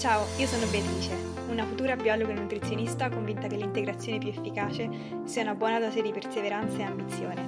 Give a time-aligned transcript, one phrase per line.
[0.00, 1.14] Ciao, io sono Beatrice,
[1.50, 4.88] una futura biologa e nutrizionista convinta che l'integrazione più efficace
[5.24, 7.44] sia una buona dose di perseveranza e ambizione.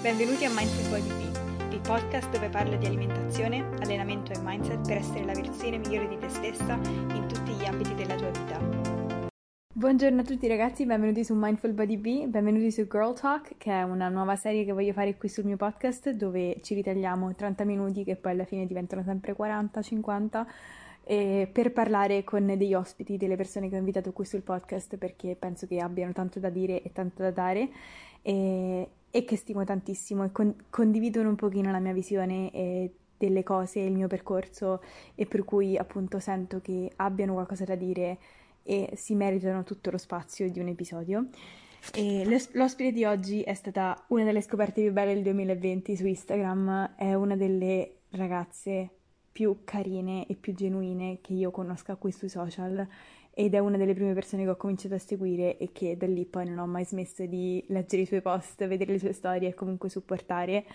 [0.00, 4.98] Benvenuti a Mindful Body B, il podcast dove parlo di alimentazione, allenamento e mindset per
[4.98, 8.60] essere la versione migliore di te stessa in tutti gli ambiti della tua vita.
[9.74, 13.82] Buongiorno a tutti ragazzi, benvenuti su Mindful Body B, benvenuti su Girl Talk, che è
[13.82, 18.04] una nuova serie che voglio fare qui sul mio podcast dove ci ritagliamo 30 minuti
[18.04, 20.46] che poi alla fine diventano sempre 40, 50
[21.10, 25.36] eh, per parlare con degli ospiti, delle persone che ho invitato qui sul podcast perché
[25.38, 27.70] penso che abbiano tanto da dire e tanto da dare
[28.20, 33.42] e, e che stimo tantissimo e con, condividono un pochino la mia visione e delle
[33.42, 34.82] cose, il mio percorso
[35.14, 38.18] e per cui appunto sento che abbiano qualcosa da dire
[38.62, 41.28] e si meritano tutto lo spazio di un episodio.
[41.94, 42.22] E
[42.52, 47.14] l'ospite di oggi è stata una delle scoperte più belle del 2020 su Instagram, è
[47.14, 48.90] una delle ragazze
[49.38, 52.84] più carine e più genuine che io conosca qui sui social
[53.32, 56.26] ed è una delle prime persone che ho cominciato a seguire e che da lì
[56.26, 59.54] poi non ho mai smesso di leggere i suoi post, vedere le sue storie e
[59.54, 60.66] comunque supportare.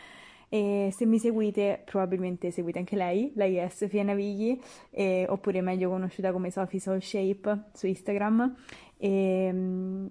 [0.48, 4.58] E se mi seguite, probabilmente seguite anche lei, lei è Sofia Navigli,
[4.92, 8.56] e, oppure meglio conosciuta come Sophie Soul Shape su Instagram.
[8.96, 10.10] E,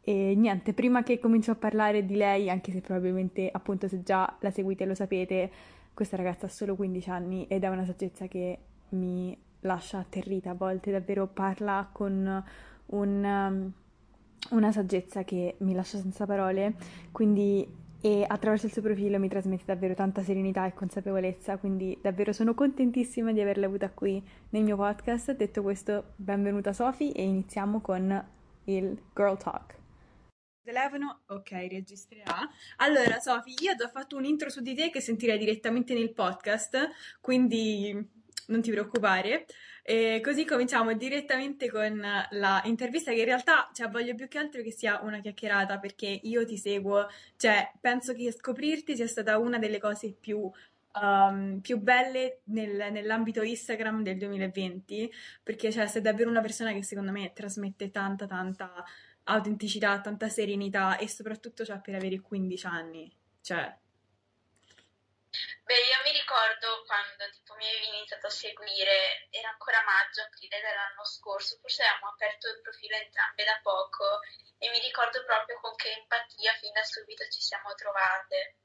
[0.00, 4.36] e niente, prima che comincio a parlare di lei, anche se probabilmente appunto se già
[4.38, 5.50] la seguite lo sapete,
[5.94, 8.58] questa ragazza ha solo 15 anni ed è una saggezza che
[8.90, 12.44] mi lascia atterrita a volte, davvero parla con
[12.86, 13.72] un, um,
[14.50, 16.74] una saggezza che mi lascia senza parole,
[17.12, 22.34] quindi e attraverso il suo profilo mi trasmette davvero tanta serenità e consapevolezza, quindi davvero
[22.34, 25.34] sono contentissima di averla avuta qui nel mio podcast.
[25.34, 28.22] Detto questo, benvenuta Sofi e iniziamo con
[28.64, 29.83] il Girl Talk
[30.64, 32.48] telefono, ok, registrerà.
[32.78, 36.12] Allora, Sofi, io ho già fatto un intro su di te che sentirai direttamente nel
[36.12, 36.88] podcast,
[37.20, 39.46] quindi non ti preoccupare.
[39.82, 44.62] E così cominciamo direttamente con la intervista che in realtà cioè, voglio più che altro
[44.62, 47.06] che sia una chiacchierata perché io ti seguo,
[47.36, 50.50] cioè penso che scoprirti sia stata una delle cose più
[50.96, 55.10] Um, più belle nel, nell'ambito Instagram del 2020
[55.42, 58.84] perché cioè, sei davvero una persona che secondo me trasmette tanta tanta
[59.24, 63.16] autenticità, tanta serenità e soprattutto cioè, per avere 15 anni.
[63.40, 63.78] Cioè...
[65.64, 70.60] Beh, io mi ricordo quando tipo, mi avevi iniziato a seguire, era ancora maggio, aprile
[70.60, 74.20] dell'anno scorso, forse avevamo aperto il profilo entrambe da poco
[74.58, 78.63] e mi ricordo proprio con che empatia fin da subito ci siamo trovate.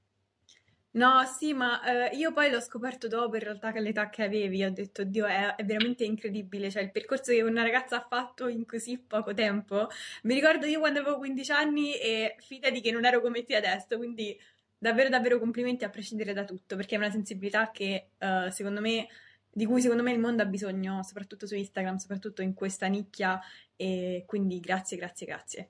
[0.92, 4.64] No, sì, ma eh, io poi l'ho scoperto dopo in realtà che l'età che avevi,
[4.64, 8.48] ho detto, Dio, è, è veramente incredibile, cioè il percorso che una ragazza ha fatto
[8.48, 9.88] in così poco tempo.
[10.24, 13.98] Mi ricordo io quando avevo 15 anni e fidati che non ero come te adesso,
[13.98, 14.36] quindi
[14.78, 19.08] davvero davvero complimenti a prescindere da tutto, perché è una sensibilità che eh, secondo me,
[19.52, 23.40] di cui secondo me il mondo ha bisogno, soprattutto su Instagram, soprattutto in questa nicchia,
[23.76, 25.70] e quindi grazie, grazie, grazie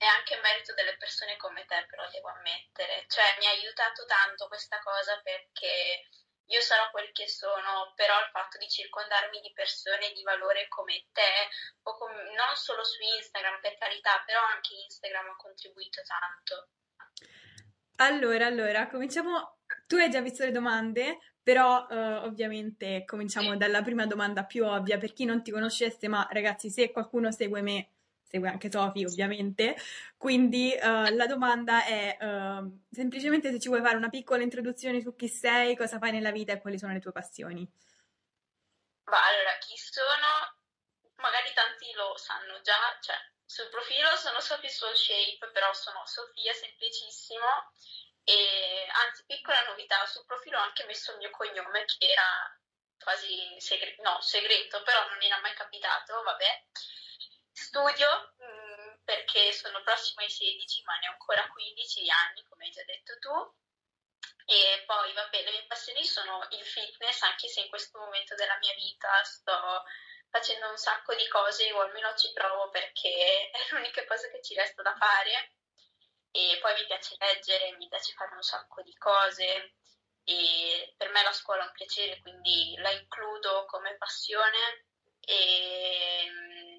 [0.00, 3.04] è anche merito delle persone come te, però devo ammettere.
[3.06, 6.08] Cioè, mi ha aiutato tanto questa cosa perché
[6.46, 11.04] io sarò quel che sono, però il fatto di circondarmi di persone di valore come
[11.12, 11.52] te,
[11.82, 16.68] o com- non solo su Instagram, per carità, però anche Instagram ha contribuito tanto.
[17.96, 19.58] Allora, allora, cominciamo.
[19.86, 23.58] Tu hai già visto le domande, però uh, ovviamente cominciamo sì.
[23.58, 27.60] dalla prima domanda più ovvia per chi non ti conoscesse, ma ragazzi, se qualcuno segue
[27.60, 27.90] me
[28.30, 29.76] segue anche Sofi ovviamente,
[30.16, 35.16] quindi uh, la domanda è uh, semplicemente se ci vuoi fare una piccola introduzione su
[35.16, 37.68] chi sei, cosa fai nella vita e quali sono le tue passioni.
[39.10, 40.54] Ma allora, chi sono?
[41.16, 46.52] Magari tanti lo sanno già, cioè sul profilo sono Sophie Soul Shape, però sono Sofia
[46.54, 47.74] semplicissimo
[48.22, 52.56] e anzi piccola novità, sul profilo ho anche messo il mio cognome che era
[52.96, 56.64] quasi segreto, no, segreto, però non era mai capitato, vabbè.
[57.60, 62.70] Studio mm, perché sono prossimo ai 16, ma ne ho ancora 15 anni, come hai
[62.70, 63.54] già detto tu.
[64.46, 68.56] E poi, vabbè, le mie passioni sono il fitness, anche se in questo momento della
[68.58, 69.84] mia vita sto
[70.30, 74.54] facendo un sacco di cose, o almeno ci provo perché è l'unica cosa che ci
[74.54, 75.52] resta da fare.
[76.32, 79.74] E poi mi piace leggere, mi piace fare un sacco di cose
[80.24, 84.86] e per me la scuola è un piacere, quindi la includo come passione
[85.20, 86.69] e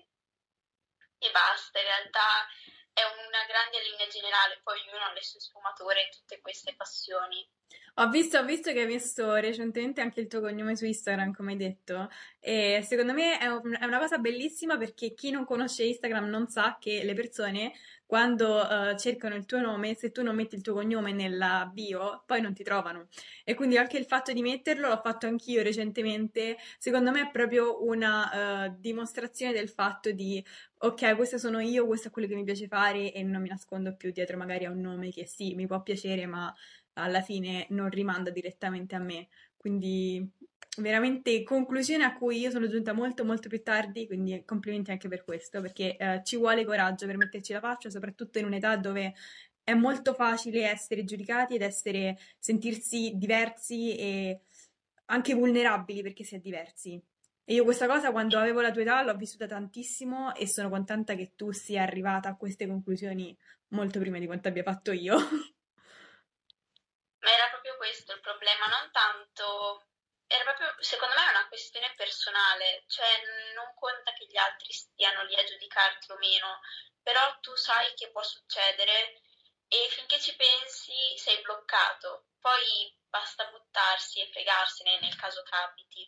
[1.21, 1.79] e basta.
[1.79, 2.47] In realtà
[2.93, 7.47] è una grande linea generale, poi ognuno ha le sue sfumature in tutte queste passioni.
[7.95, 11.51] Ho visto, ho visto che hai messo recentemente anche il tuo cognome su Instagram, come
[11.51, 12.09] hai detto,
[12.39, 16.47] e secondo me è, un- è una cosa bellissima perché chi non conosce Instagram non
[16.47, 17.73] sa che le persone
[18.05, 22.23] quando eh, cercano il tuo nome, se tu non metti il tuo cognome nella bio,
[22.25, 23.07] poi non ti trovano.
[23.43, 27.83] E quindi anche il fatto di metterlo, l'ho fatto anch'io recentemente, secondo me è proprio
[27.85, 30.43] una eh, dimostrazione del fatto di,
[30.79, 33.95] ok, questa sono io, questo è quello che mi piace fare e non mi nascondo
[33.95, 36.53] più dietro magari a un nome che sì, mi può piacere, ma
[36.93, 39.27] alla fine non rimanda direttamente a me.
[39.57, 40.27] Quindi
[40.77, 45.23] veramente conclusione a cui io sono giunta molto molto più tardi, quindi complimenti anche per
[45.23, 49.13] questo, perché eh, ci vuole coraggio per metterci la faccia, soprattutto in un'età dove
[49.63, 54.41] è molto facile essere giudicati ed essere, sentirsi diversi e
[55.05, 57.01] anche vulnerabili perché si è diversi.
[57.43, 61.15] E io questa cosa quando avevo la tua età l'ho vissuta tantissimo e sono contenta
[61.15, 63.35] che tu sia arrivata a queste conclusioni
[63.69, 65.17] molto prima di quanto abbia fatto io.
[67.81, 69.89] Questo il problema, non tanto,
[70.27, 73.09] era proprio, secondo me una questione personale, cioè
[73.57, 76.61] non conta che gli altri stiano lì a giudicarti o meno,
[77.01, 79.25] però tu sai che può succedere
[79.65, 86.05] e finché ci pensi sei bloccato, poi basta buttarsi e fregarsene nel caso capiti.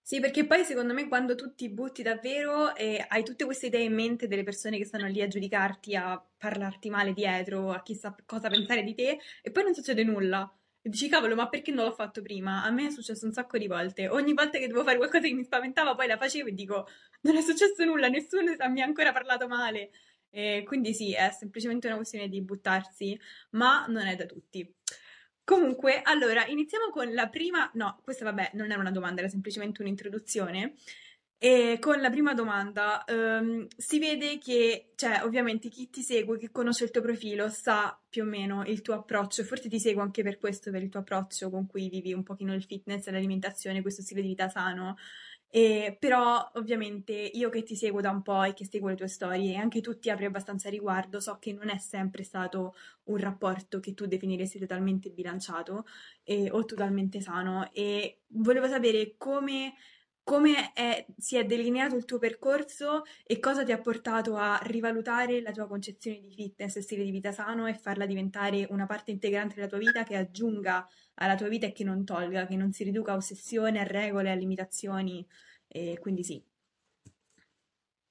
[0.00, 3.82] Sì, perché poi secondo me quando tu ti butti davvero e hai tutte queste idee
[3.82, 8.14] in mente delle persone che stanno lì a giudicarti, a parlarti male dietro, a chissà
[8.24, 10.48] cosa pensare di te, e poi non succede nulla.
[10.86, 12.62] E dici, cavolo, ma perché non l'ho fatto prima?
[12.62, 14.06] A me è successo un sacco di volte.
[14.06, 16.86] Ogni volta che dovevo fare qualcosa che mi spaventava, poi la facevo e dico,
[17.22, 19.92] non è successo nulla, nessuno mi ha ancora parlato male.
[20.28, 23.18] E quindi sì, è semplicemente una questione di buttarsi,
[23.52, 24.70] ma non è da tutti.
[25.42, 27.70] Comunque, allora, iniziamo con la prima...
[27.74, 30.74] No, questa vabbè, non era una domanda, era semplicemente un'introduzione.
[31.38, 36.50] E con la prima domanda, ehm, si vede che, cioè, ovviamente chi ti segue, chi
[36.50, 40.22] conosce il tuo profilo, sa più o meno il tuo approccio, forse ti segue anche
[40.22, 44.00] per questo, per il tuo approccio con cui vivi un pochino il fitness, l'alimentazione, questo
[44.00, 44.96] stile di vita sano.
[45.50, 49.06] E, però ovviamente io che ti seguo da un po' e che seguo le tue
[49.06, 53.18] storie e anche tu ti apri abbastanza riguardo, so che non è sempre stato un
[53.18, 55.84] rapporto che tu definiresti totalmente bilanciato
[56.24, 59.74] e, o totalmente sano e volevo sapere come,
[60.24, 65.40] come è- si è delineato il tuo percorso e cosa ti ha portato a rivalutare
[65.42, 69.10] la tua concezione di fitness e stile di vita sano e farla diventare una parte
[69.10, 72.72] integrante della tua vita che aggiunga alla tua vita e che non tolga, che non
[72.72, 75.26] si riduca a ossessione, a regole, a limitazioni.
[75.68, 76.42] E quindi sì.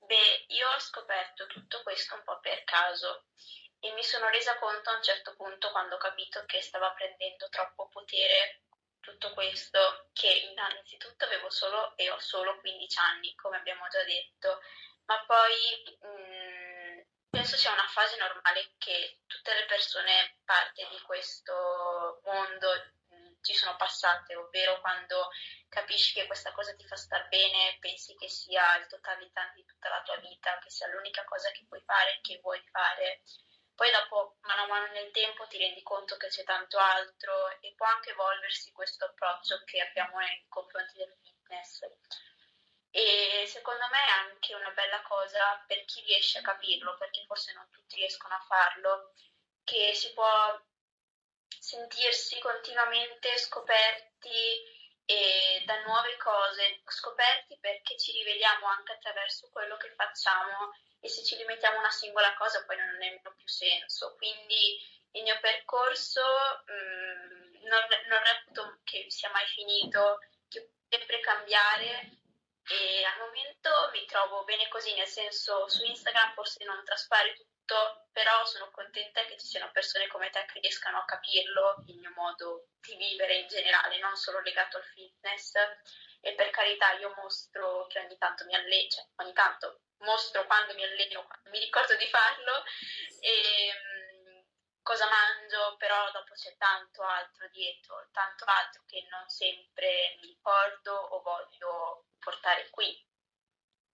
[0.06, 3.26] Beh, io ho scoperto tutto questo un po' per caso
[3.80, 7.50] e mi sono resa conto a un certo punto quando ho capito che stava prendendo
[7.50, 8.63] troppo potere
[9.04, 14.62] tutto questo, che innanzitutto avevo solo e ho solo 15 anni, come abbiamo già detto,
[15.06, 21.00] ma poi mh, mm, penso sia una fase normale che tutte le persone parte di
[21.02, 22.72] questo mondo
[23.44, 25.30] ci sono passate, ovvero quando
[25.68, 29.90] capisci che questa cosa ti fa star bene, pensi che sia il totalità di tutta
[29.90, 33.22] la tua vita, che sia l'unica cosa che puoi fare, che vuoi fare.
[33.76, 37.74] Poi dopo, mano a mano nel tempo, ti rendi conto che c'è tanto altro e
[37.76, 41.80] può anche evolversi questo approccio che abbiamo nei confronti del fitness.
[42.92, 47.54] E secondo me è anche una bella cosa per chi riesce a capirlo, perché forse
[47.54, 49.14] non tutti riescono a farlo,
[49.64, 50.62] che si può
[51.48, 54.73] sentirsi continuamente scoperti
[55.06, 61.24] e da nuove cose, scoperti perché ci rivediamo anche attraverso quello che facciamo e se
[61.24, 64.16] ci limitiamo a una singola cosa poi non ha nemmeno più senso.
[64.16, 64.80] Quindi
[65.12, 66.22] il mio percorso
[66.66, 72.22] mh, mm, non, non reputo che sia mai finito, che può sempre cambiare
[72.66, 77.53] e al momento mi trovo bene così, nel senso su Instagram forse non traspare tutto
[77.64, 81.98] tutto, però sono contenta che ci siano persone come te che riescano a capirlo, il
[81.98, 85.54] mio modo di vivere in generale, non solo legato al fitness.
[86.22, 90.74] E per carità io mostro che ogni tanto mi alleno, cioè ogni tanto mostro quando
[90.74, 92.64] mi alleno, quando mi ricordo di farlo,
[93.20, 94.46] e um,
[94.82, 100.94] cosa mangio, però dopo c'è tanto altro dietro, tanto altro che non sempre mi ricordo
[100.94, 103.12] o voglio portare qui.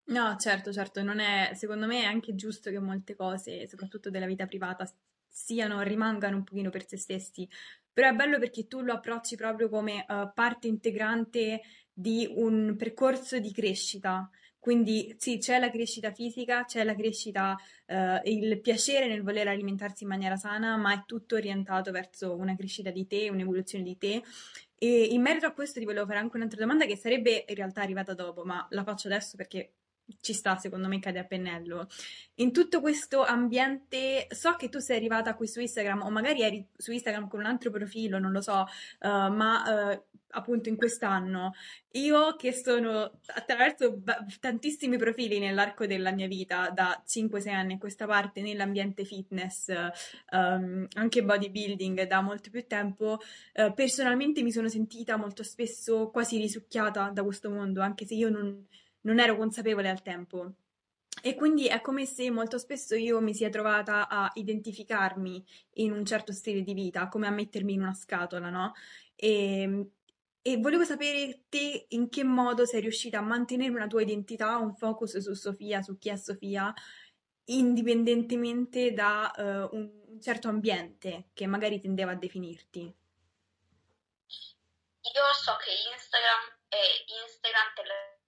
[0.09, 4.25] No, certo, certo, non è, secondo me è anche giusto che molte cose, soprattutto della
[4.25, 4.91] vita privata,
[5.27, 7.47] siano, rimangano un pochino per se stessi,
[7.93, 11.61] però è bello perché tu lo approcci proprio come uh, parte integrante
[11.93, 14.27] di un percorso di crescita.
[14.57, 20.03] Quindi sì, c'è la crescita fisica, c'è la crescita, uh, il piacere nel voler alimentarsi
[20.03, 24.23] in maniera sana, ma è tutto orientato verso una crescita di te, un'evoluzione di te.
[24.75, 27.81] E in merito a questo ti volevo fare anche un'altra domanda che sarebbe in realtà
[27.83, 29.73] arrivata dopo, ma la faccio adesso perché
[30.21, 31.87] ci sta, secondo me cade a pennello.
[32.35, 36.65] In tutto questo ambiente, so che tu sei arrivata qui su Instagram, o magari eri
[36.75, 38.65] su Instagram con un altro profilo, non lo so,
[38.99, 41.53] uh, ma uh, appunto in quest'anno.
[41.93, 47.77] Io che sono attraverso b- tantissimi profili nell'arco della mia vita, da 5-6 anni a
[47.77, 49.67] questa parte, nell'ambiente fitness,
[50.31, 53.19] um, anche bodybuilding da molto più tempo,
[53.55, 58.29] uh, personalmente mi sono sentita molto spesso quasi risucchiata da questo mondo, anche se io
[58.29, 58.65] non,
[59.01, 60.53] non ero consapevole al tempo.
[61.21, 66.05] E quindi è come se molto spesso io mi sia trovata a identificarmi in un
[66.05, 68.73] certo stile di vita, come a mettermi in una scatola, no?
[69.15, 69.89] E,
[70.41, 74.73] e volevo sapere te in che modo sei riuscita a mantenere una tua identità, un
[74.75, 76.73] focus su Sofia, su chi è Sofia,
[77.45, 82.79] indipendentemente da uh, un, un certo ambiente che magari tendeva a definirti.
[85.01, 86.83] Io so che Instagram è
[87.25, 88.18] Instagram per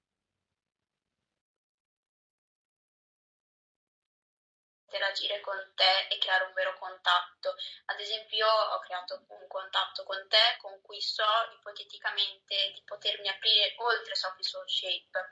[4.92, 7.56] interagire con te e creare un vero contatto.
[7.86, 13.30] Ad esempio, io ho creato un contatto con te con cui so ipoteticamente di potermi
[13.30, 15.32] aprire oltre Sophie Soul Shape.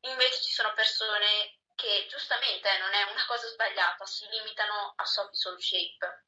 [0.00, 5.38] Invece ci sono persone che giustamente non è una cosa sbagliata, si limitano a Sophie
[5.38, 6.24] Soul Shape.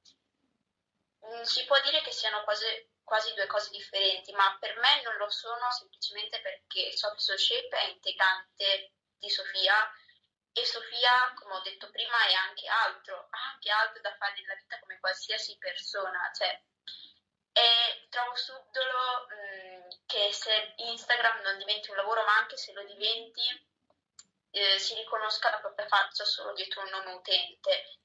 [1.27, 2.67] Mm, si può dire che siano quasi,
[3.03, 7.77] quasi due cose differenti, ma per me non lo sono semplicemente perché Sophie Soul Shape
[7.77, 9.75] è integrante di Sofia
[10.61, 14.55] e Sofia, come ho detto prima, è anche altro, ha anche altro da fare nella
[14.55, 16.31] vita come qualsiasi persona.
[16.35, 16.62] Cioè,
[17.52, 22.73] e trovo subdolo mh, mm, che se Instagram non diventi un lavoro, ma anche se
[22.73, 23.69] lo diventi,
[24.50, 27.99] eh, si riconosca la propria faccia solo dietro un nome utente.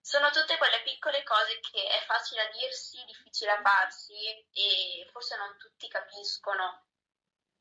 [0.00, 4.14] Sono tutte quelle piccole cose che è facile a dirsi, difficile a farsi
[4.52, 6.86] e forse non tutti capiscono.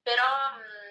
[0.01, 0.87] Però mh, mm,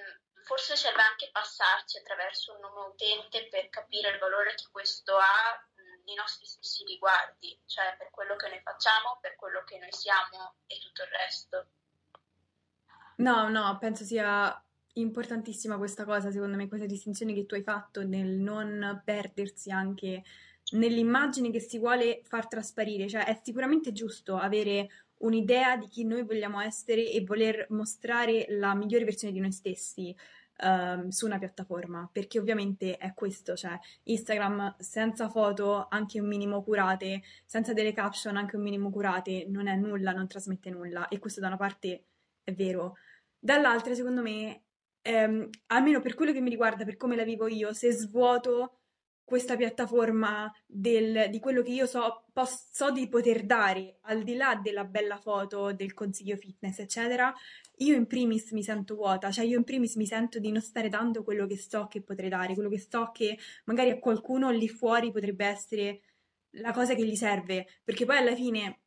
[0.46, 5.60] forse serve anche passarci attraverso un nome utente per capire il valore che questo ha
[6.06, 10.54] nei nostri stessi riguardi, cioè per quello che noi facciamo, per quello che noi siamo
[10.68, 11.66] e tutto il resto.
[13.16, 18.04] No, no, penso sia importantissima questa cosa, secondo me, questa distinzione che tu hai fatto
[18.04, 20.22] nel non perdersi anche
[20.72, 26.22] nell'immagine che si vuole far trasparire, cioè è sicuramente giusto avere un'idea di chi noi
[26.22, 30.14] vogliamo essere e voler mostrare la migliore versione di noi stessi
[30.62, 36.62] um, su una piattaforma, perché ovviamente è questo, cioè Instagram senza foto anche un minimo
[36.62, 41.18] curate, senza delle caption anche un minimo curate, non è nulla, non trasmette nulla e
[41.18, 42.04] questo da una parte
[42.42, 42.96] è vero.
[43.38, 44.62] Dall'altra, secondo me,
[45.02, 48.78] ehm, almeno per quello che mi riguarda, per come la vivo io, se svuoto
[49.26, 54.36] questa piattaforma del, di quello che io so, posso, so di poter dare, al di
[54.36, 57.34] là della bella foto, del consiglio fitness, eccetera,
[57.78, 60.88] io in primis mi sento vuota, cioè io in primis mi sento di non stare
[60.88, 64.68] dando quello che so che potrei dare, quello che so che magari a qualcuno lì
[64.68, 66.02] fuori potrebbe essere
[66.50, 68.78] la cosa che gli serve, perché poi alla fine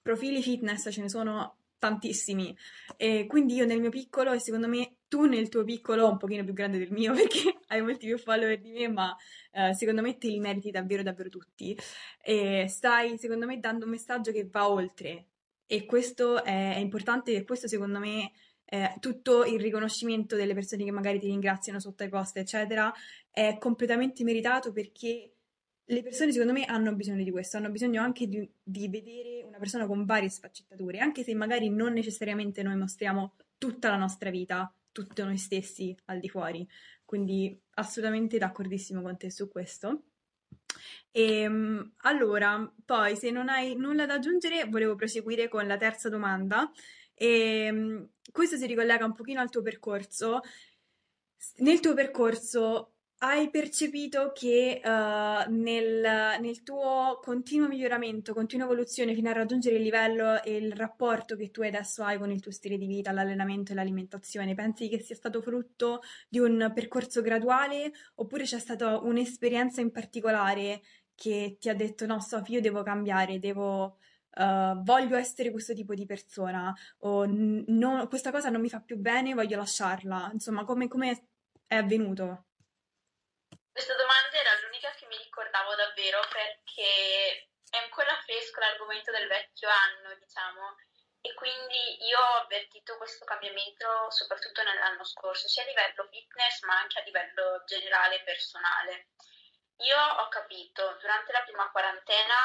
[0.00, 2.56] profili fitness ce ne sono tantissimi.
[2.96, 6.42] E quindi io nel mio piccolo e secondo me tu nel tuo piccolo, un pochino
[6.42, 9.16] più grande del mio perché hai molti più follower di me, ma
[9.52, 11.78] eh, secondo me te li meriti davvero davvero tutti.
[12.20, 15.26] E stai secondo me dando un messaggio che va oltre.
[15.66, 18.32] E questo è, è importante e questo secondo me
[18.64, 22.92] eh, tutto il riconoscimento delle persone che magari ti ringraziano sotto ai post eccetera
[23.30, 25.34] è completamente meritato perché
[25.84, 29.58] le persone secondo me hanno bisogno di questo, hanno bisogno anche di, di, vedere una
[29.58, 34.72] persona con varie sfaccettature, anche se magari non necessariamente noi mostriamo tutta la nostra vita,
[34.94, 36.66] tutti noi stessi al di fuori.
[37.04, 40.04] Quindi assolutamente d'accordissimo con te su questo.
[41.10, 46.08] E, ehm, allora, poi se non hai nulla da aggiungere, volevo proseguire con la terza
[46.08, 46.70] domanda.
[47.14, 47.28] E,
[47.66, 50.40] ehm, questo si ricollega un pochino al tuo percorso.
[51.56, 52.93] Nel tuo percorso
[53.26, 59.82] hai percepito che uh, nel, nel, tuo continuo miglioramento, continua evoluzione fino a raggiungere il
[59.82, 63.72] livello e il rapporto che tu adesso hai con il tuo stile di vita, l'allenamento
[63.72, 69.80] e l'alimentazione, pensi che sia stato frutto di un percorso graduale oppure c'è stata un'esperienza
[69.80, 70.82] in particolare
[71.14, 74.00] che ti ha detto no, Sofia, io devo cambiare, devo,
[74.36, 78.98] uh, voglio essere questo tipo di persona o no, questa cosa non mi fa più
[78.98, 80.30] bene, voglio lasciarla.
[80.30, 81.26] Insomma, come, come
[81.66, 82.48] è avvenuto?
[83.74, 89.68] Questa domanda era l'unica che mi ricordavo davvero perché è ancora fresco l'argomento del vecchio
[89.68, 90.76] anno, diciamo,
[91.20, 96.78] e quindi io ho avvertito questo cambiamento soprattutto nell'anno scorso, sia a livello fitness ma
[96.78, 99.08] anche a livello generale personale.
[99.78, 102.36] Io ho capito durante la prima quarantena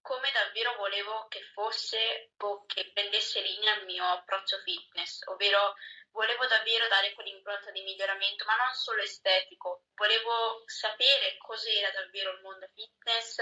[0.00, 5.74] come davvero volevo che fosse o che prendesse linea il mio approccio fitness, ovvero
[6.12, 12.40] volevo davvero dare quell'impronta di miglioramento, ma non solo estetico, volevo sapere cos'era davvero il
[12.42, 13.38] mondo fitness,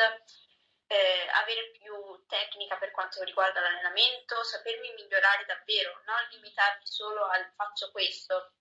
[0.86, 7.52] eh, avere più tecnica per quanto riguarda l'allenamento, sapermi migliorare davvero, non limitarmi solo al
[7.54, 8.52] faccio questo.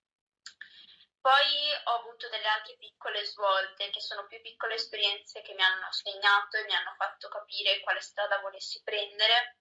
[1.20, 5.90] Poi ho avuto delle altre piccole svolte, che sono più piccole esperienze che mi hanno
[5.90, 9.56] segnato e mi hanno fatto capire quale strada volessi prendere,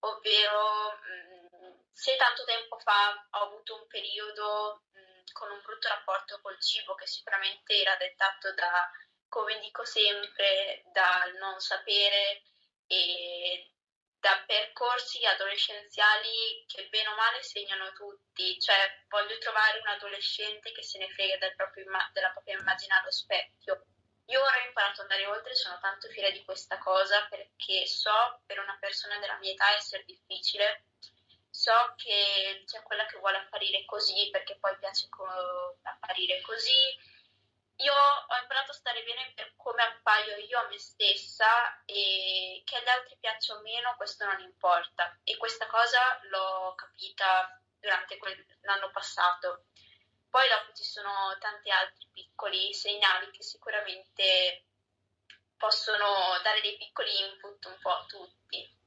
[0.00, 1.39] ovvero mh, mm,
[2.00, 6.94] se tanto tempo fa ho avuto un periodo mh, con un brutto rapporto col cibo
[6.94, 8.90] che sicuramente era dettato da
[9.28, 12.42] come dico sempre, dal non sapere
[12.86, 13.70] e
[14.18, 20.82] da percorsi adolescenziali che bene o male segnano tutti, cioè voglio trovare un adolescente che
[20.82, 23.84] se ne frega del proprio, della propria immagine allo specchio.
[24.26, 28.40] Io ora ho imparato ad andare oltre, sono tanto fiera di questa cosa perché so
[28.46, 30.86] per una persona della mia età essere difficile,
[31.50, 35.08] so che c'è quella che vuole apparire così perché poi piace
[35.82, 36.78] apparire così,
[37.80, 42.76] io ho imparato a stare bene per come appaio io a me stessa e che
[42.76, 45.18] agli altri piaccia o meno, questo non importa.
[45.24, 48.18] E questa cosa l'ho capita durante
[48.62, 49.64] l'anno passato.
[50.28, 54.64] Poi dopo ci sono tanti altri piccoli segnali che sicuramente
[55.56, 58.78] possono dare dei piccoli input un po' a tutti.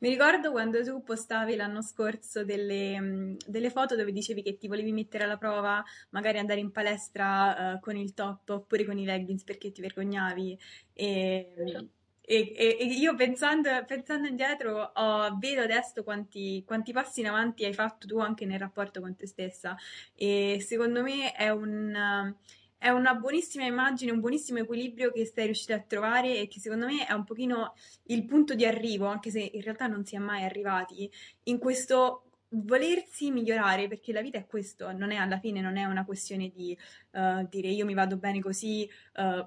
[0.00, 4.92] Mi ricordo quando tu postavi l'anno scorso delle, delle, foto dove dicevi che ti volevi
[4.92, 9.42] mettere alla prova, magari andare in palestra uh, con il top oppure con i leggings
[9.42, 10.56] perché ti vergognavi.
[10.92, 11.88] E,
[12.20, 17.72] e, e io pensando, pensando indietro oh, vedo adesso quanti, quanti, passi in avanti hai
[17.74, 19.74] fatto tu anche nel rapporto con te stessa
[20.14, 22.34] e secondo me è un...
[22.34, 26.60] Uh, è una buonissima immagine, un buonissimo equilibrio che stai riuscendo a trovare e che
[26.60, 30.14] secondo me è un pochino il punto di arrivo, anche se in realtà non si
[30.14, 31.10] è mai arrivati,
[31.44, 35.84] in questo volersi migliorare, perché la vita è questo, non è alla fine, non è
[35.84, 36.76] una questione di
[37.12, 39.46] uh, dire io mi vado bene così, uh,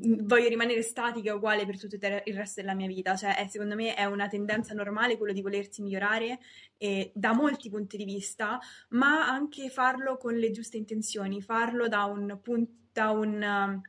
[0.00, 3.94] voglio rimanere statica uguale per tutto il resto della mia vita, cioè è, secondo me
[3.94, 6.38] è una tendenza normale quello di volersi migliorare
[6.78, 8.58] eh, da molti punti di vista,
[8.90, 13.82] ma anche farlo con le giuste intenzioni, farlo da un punto, da un,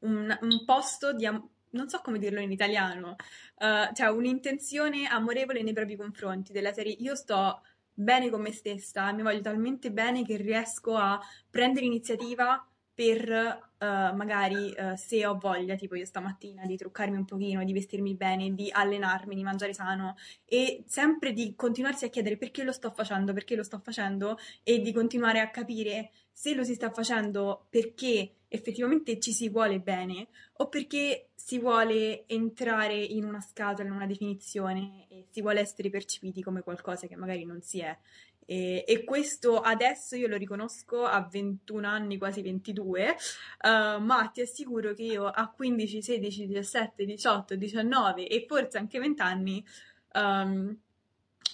[0.00, 3.16] un, un posto di am- non so come dirlo in italiano,
[3.56, 6.96] uh, cioè un'intenzione amorevole nei propri confronti, della serie.
[6.98, 7.60] Io sto
[7.92, 11.20] bene con me stessa, mi voglio talmente bene che riesco a
[11.50, 12.67] prendere iniziativa
[12.98, 13.84] per uh,
[14.16, 18.52] magari uh, se ho voglia, tipo io stamattina, di truccarmi un pochino, di vestirmi bene,
[18.54, 23.32] di allenarmi, di mangiare sano e sempre di continuarsi a chiedere perché lo sto facendo,
[23.32, 28.32] perché lo sto facendo e di continuare a capire se lo si sta facendo perché
[28.48, 34.06] effettivamente ci si vuole bene o perché si vuole entrare in una scatola, in una
[34.06, 37.96] definizione e si vuole essere percepiti come qualcosa che magari non si è.
[38.50, 44.40] E, e, questo adesso io lo riconosco a 21 anni, quasi 22, uh, ma ti
[44.40, 49.62] assicuro che io a 15, 16, 17, 18, 19 e forse anche 20 anni
[50.14, 50.74] um,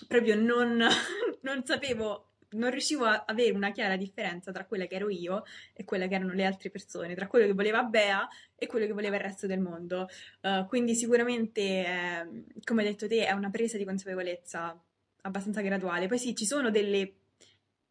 [0.06, 0.86] proprio non,
[1.42, 5.84] non sapevo non riuscivo a avere una chiara differenza tra quella che ero io e
[5.84, 9.16] quella che erano le altre persone, tra quello che voleva Bea e quello che voleva
[9.16, 10.06] il resto del mondo.
[10.42, 14.80] Uh, quindi sicuramente, eh, come hai detto te, è una presa di consapevolezza
[15.24, 16.06] abbastanza graduale.
[16.06, 17.16] Poi sì, ci sono delle,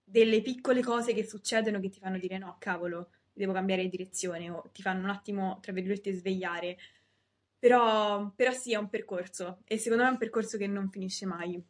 [0.04, 4.70] delle piccole cose che succedono che ti fanno dire no, cavolo, devo cambiare direzione o
[4.72, 6.78] ti fanno un attimo, tra virgolette, svegliare.
[7.60, 11.26] Però, però sì, è un percorso e secondo me è un percorso che non finisce
[11.26, 11.62] mai.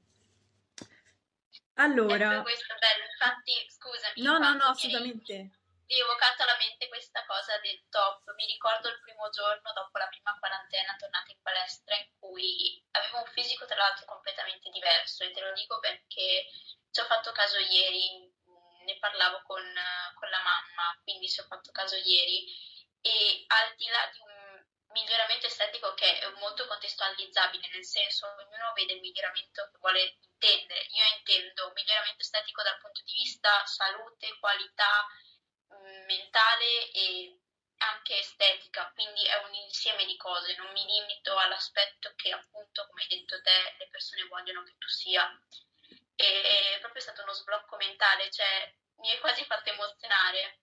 [1.76, 2.34] Allora...
[2.34, 4.21] Ecco, questo è bello, infatti, scusami.
[4.21, 5.52] No, no, no, assolutamente
[5.86, 8.34] mi è evocata alla mente questa cosa del top.
[8.36, 13.19] Mi ricordo il primo giorno dopo la prima quarantena tornata in palestra in cui avevo
[13.19, 16.48] un fisico tra l'altro completamente diverso e te lo dico perché
[16.91, 18.32] ci ho fatto caso ieri,
[18.86, 19.63] ne parlavo con,
[20.13, 22.46] con la mamma, quindi ci ho fatto caso ieri
[23.02, 24.34] e al di là di un
[24.93, 30.86] miglioramento estetico che è molto contestualizzabile, nel senso ognuno vede il miglioramento che vuole intendere.
[30.91, 35.08] Io intendo miglioramento estetico dal punto di vista salute, qualità,
[36.06, 37.38] mentale e
[37.77, 43.01] anche estetica, quindi è un insieme di cose, non mi limito all'aspetto che appunto, come
[43.01, 45.27] hai detto te, le persone vogliono che tu sia.
[46.15, 50.60] E è proprio stato uno sblocco mentale, cioè mi è quasi fatto emozionare.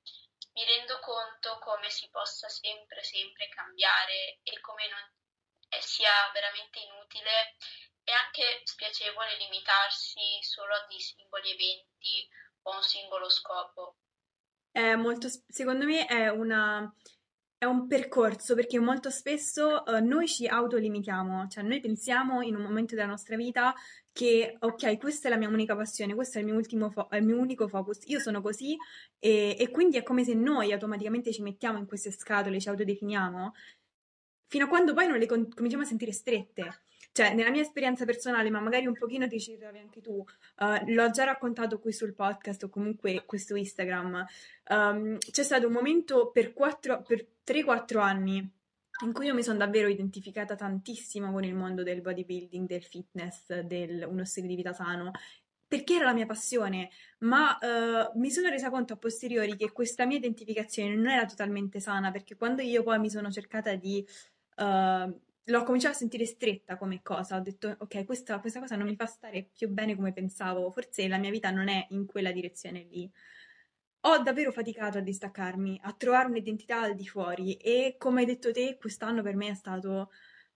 [0.53, 7.55] Mi rendo conto come si possa sempre, sempre cambiare e come non sia veramente inutile
[8.03, 12.29] e anche spiacevole limitarsi solo a dei singoli eventi
[12.63, 13.97] o a un singolo scopo
[14.71, 16.93] è molto, secondo me è una,
[17.59, 22.63] è un percorso perché molto spesso uh, noi ci autolimitiamo, cioè noi pensiamo in un
[22.63, 23.75] momento della nostra vita
[24.13, 27.25] che ok, questa è la mia unica passione, questo è il mio, fo- è il
[27.25, 28.77] mio unico focus, io sono così
[29.19, 33.53] e, e, quindi è come se noi automaticamente ci mettiamo in queste scatole, ci autodefiniamo,
[34.49, 36.85] fino a quando poi non le con- cominciamo a sentire strette.
[37.13, 40.93] Cioè, nella mia esperienza personale, ma magari un pochino ti ci trovi anche tu, uh,
[40.93, 44.25] l'ho già raccontato qui sul podcast o comunque questo Instagram,
[44.69, 48.59] um, c'è stato un momento per, per 3-4 anni
[49.05, 53.59] in cui io mi sono davvero identificata tantissimo con il mondo del bodybuilding, del fitness,
[53.61, 55.11] del uno stile di vita sano,
[55.67, 60.05] perché era la mia passione, ma uh, mi sono resa conto a posteriori che questa
[60.05, 64.05] mia identificazione non era totalmente sana, perché quando io poi mi sono cercata di
[64.57, 65.21] uh,
[65.51, 67.37] l'ho cominciato a sentire stretta come cosa.
[67.37, 70.71] Ho detto, ok, questa, questa, cosa non mi fa stare più bene come pensavo.
[70.71, 73.11] Forse la mia vita non è in quella direzione lì.
[74.05, 78.51] Ho davvero faticato a distaccarmi, a trovare un'identità al di fuori e come hai detto
[78.51, 80.11] te, quest'anno per me è stato,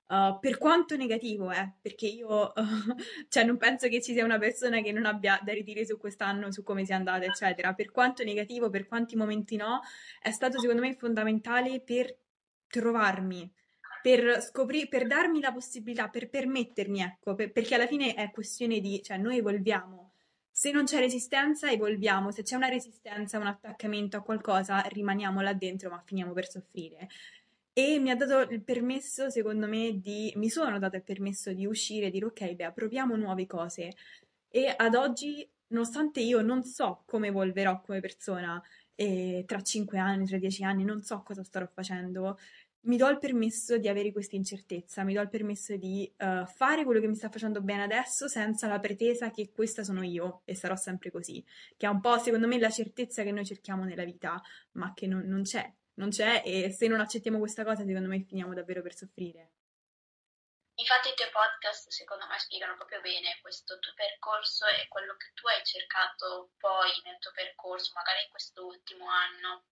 [0.08, 2.54] uh, per quanto negativo, eh, perché io uh,
[3.28, 6.50] cioè non penso che ci sia una persona che non abbia da ridire su quest'anno,
[6.52, 7.74] su come sia andata, eccetera.
[7.74, 9.80] Per quanto negativo, per quanti momenti no,
[10.22, 12.16] è stato secondo me fondamentale per
[12.66, 13.52] trovarmi
[14.04, 18.78] per scoprire, per darmi la possibilità, per permettermi, ecco, per, perché alla fine è questione
[18.80, 20.12] di, cioè noi evolviamo.
[20.50, 22.30] Se non c'è resistenza, evolviamo.
[22.30, 27.08] Se c'è una resistenza, un attaccamento a qualcosa, rimaniamo là dentro, ma finiamo per soffrire.
[27.72, 30.30] E mi ha dato il permesso, secondo me, di.
[30.36, 33.90] Mi sono dato il permesso di uscire e dire: Ok, beh, proviamo nuove cose.
[34.50, 38.62] E ad oggi, nonostante io non so come evolverò come persona,
[39.46, 42.38] tra 5 anni, tra 10 anni, non so cosa starò facendo,
[42.84, 46.84] mi do il permesso di avere questa incertezza, mi do il permesso di uh, fare
[46.84, 50.54] quello che mi sta facendo bene adesso senza la pretesa che questa sono io e
[50.54, 51.44] sarò sempre così,
[51.76, 54.40] che è un po' secondo me la certezza che noi cerchiamo nella vita,
[54.72, 58.20] ma che non, non c'è, non c'è e se non accettiamo questa cosa secondo me
[58.20, 59.50] finiamo davvero per soffrire.
[60.76, 65.30] Infatti i tuoi podcast secondo me spiegano proprio bene questo tuo percorso e quello che
[65.32, 69.64] tu hai cercato poi nel tuo percorso, magari in questo ultimo anno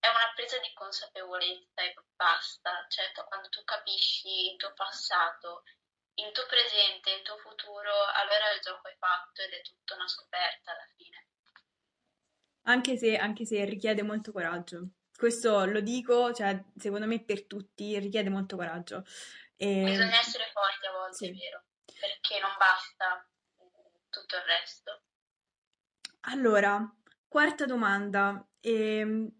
[0.00, 5.62] è una presa di consapevolezza e basta, cioè quando tu capisci il tuo passato,
[6.14, 10.08] il tuo presente, il tuo futuro, allora il gioco è fatto ed è tutta una
[10.08, 11.28] scoperta alla fine.
[12.64, 14.88] Anche se, anche se richiede molto coraggio.
[15.14, 19.04] Questo lo dico, cioè, secondo me per tutti richiede molto coraggio.
[19.56, 19.84] E...
[19.84, 21.28] Bisogna essere forti a volte, sì.
[21.28, 23.28] è vero, perché non basta
[24.08, 25.02] tutto il resto.
[26.20, 26.82] Allora,
[27.28, 28.46] quarta domanda.
[28.60, 29.39] Ehm,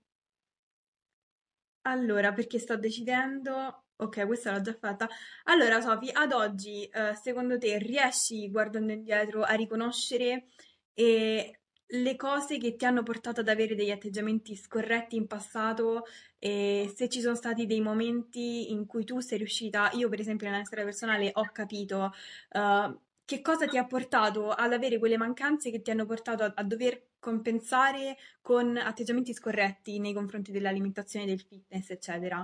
[1.83, 3.85] allora, perché sto decidendo...
[4.01, 5.07] Ok, questa l'ho già fatta.
[5.45, 10.47] Allora, Sofi, ad oggi, eh, secondo te, riesci, guardando indietro, a riconoscere
[10.95, 11.61] eh,
[11.93, 16.05] le cose che ti hanno portato ad avere degli atteggiamenti scorretti in passato
[16.39, 20.49] e se ci sono stati dei momenti in cui tu sei riuscita, io per esempio
[20.49, 22.13] nella storia personale ho capito
[22.53, 26.53] uh, che cosa ti ha portato ad avere quelle mancanze che ti hanno portato a,
[26.53, 32.43] a, dover compensare con atteggiamenti scorretti nei confronti dell'alimentazione, del fitness, eccetera?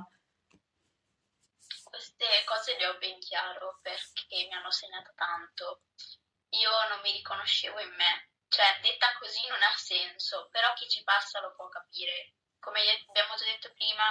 [1.83, 5.83] Queste cose le ho ben chiaro perché mi hanno segnato tanto.
[6.51, 11.03] Io non mi riconoscevo in me, cioè detta così non ha senso, però chi ci
[11.03, 12.35] passa lo può capire.
[12.61, 14.07] Come abbiamo già detto prima,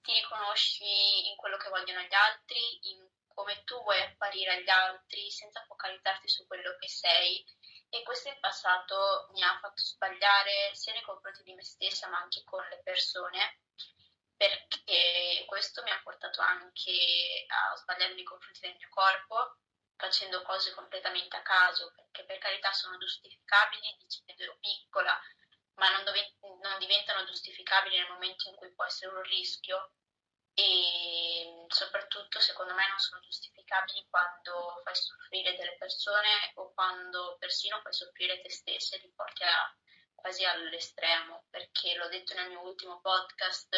[0.00, 3.04] ti riconosci in quello che vogliono gli altri, in
[3.36, 7.44] come tu vuoi apparire agli altri senza focalizzarti su quello che sei.
[7.90, 12.18] E questo in passato mi ha fatto sbagliare sia nei confronti di me stessa ma
[12.18, 13.60] anche con le persone
[14.36, 19.58] perché questo mi ha portato anche a sbagliare nei confronti del mio corpo
[19.96, 25.18] facendo cose completamente a caso perché per carità sono giustificabili dicendo ero piccola
[25.76, 29.92] ma non, dove, non diventano giustificabili nel momento in cui può essere un rischio
[30.58, 37.78] e soprattutto secondo me non sono giustificabili quando fai soffrire delle persone o quando persino
[37.82, 39.76] fai soffrire te stessa e li porti a,
[40.14, 41.44] quasi all'estremo.
[41.50, 43.68] Perché l'ho detto nel mio ultimo podcast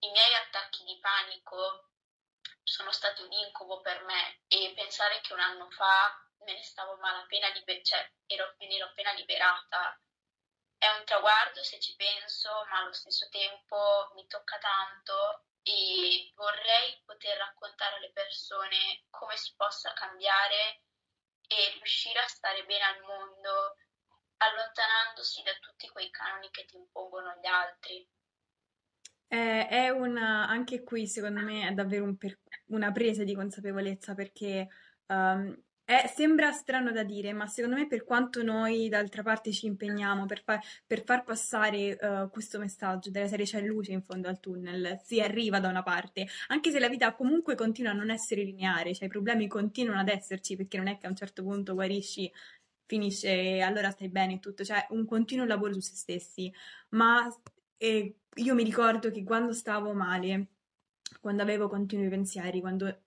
[0.00, 1.88] i miei attacchi di panico
[2.62, 4.42] sono stati un incubo per me.
[4.48, 8.74] E pensare che un anno fa me ne stavo malapena liber- cioè ero, me ne
[8.76, 9.98] ero appena liberata
[10.78, 17.02] è un traguardo se ci penso ma allo stesso tempo mi tocca tanto e vorrei
[17.04, 20.86] poter raccontare alle persone come si possa cambiare
[21.48, 23.74] e riuscire a stare bene al mondo
[24.36, 28.08] allontanandosi da tutti quei canoni che ti impongono gli altri.
[29.26, 34.14] Eh, è una, anche qui secondo me è davvero un per, una presa di consapevolezza
[34.14, 34.68] perché
[35.06, 39.66] um, Eh, sembra strano da dire, ma secondo me per quanto noi d'altra parte ci
[39.66, 44.26] impegniamo per, fa- per far passare uh, questo messaggio della serie c'è luce in fondo
[44.26, 48.10] al tunnel, si arriva da una parte, anche se la vita comunque continua a non
[48.10, 51.44] essere lineare, cioè i problemi continuano ad esserci perché non è che a un certo
[51.44, 52.28] punto guarisci,
[52.84, 56.52] finisce e allora stai bene e tutto, cioè un continuo lavoro su se stessi,
[56.90, 57.32] ma
[57.76, 60.48] eh, io mi ricordo che quando stavo male,
[61.20, 63.02] quando avevo continui pensieri, quando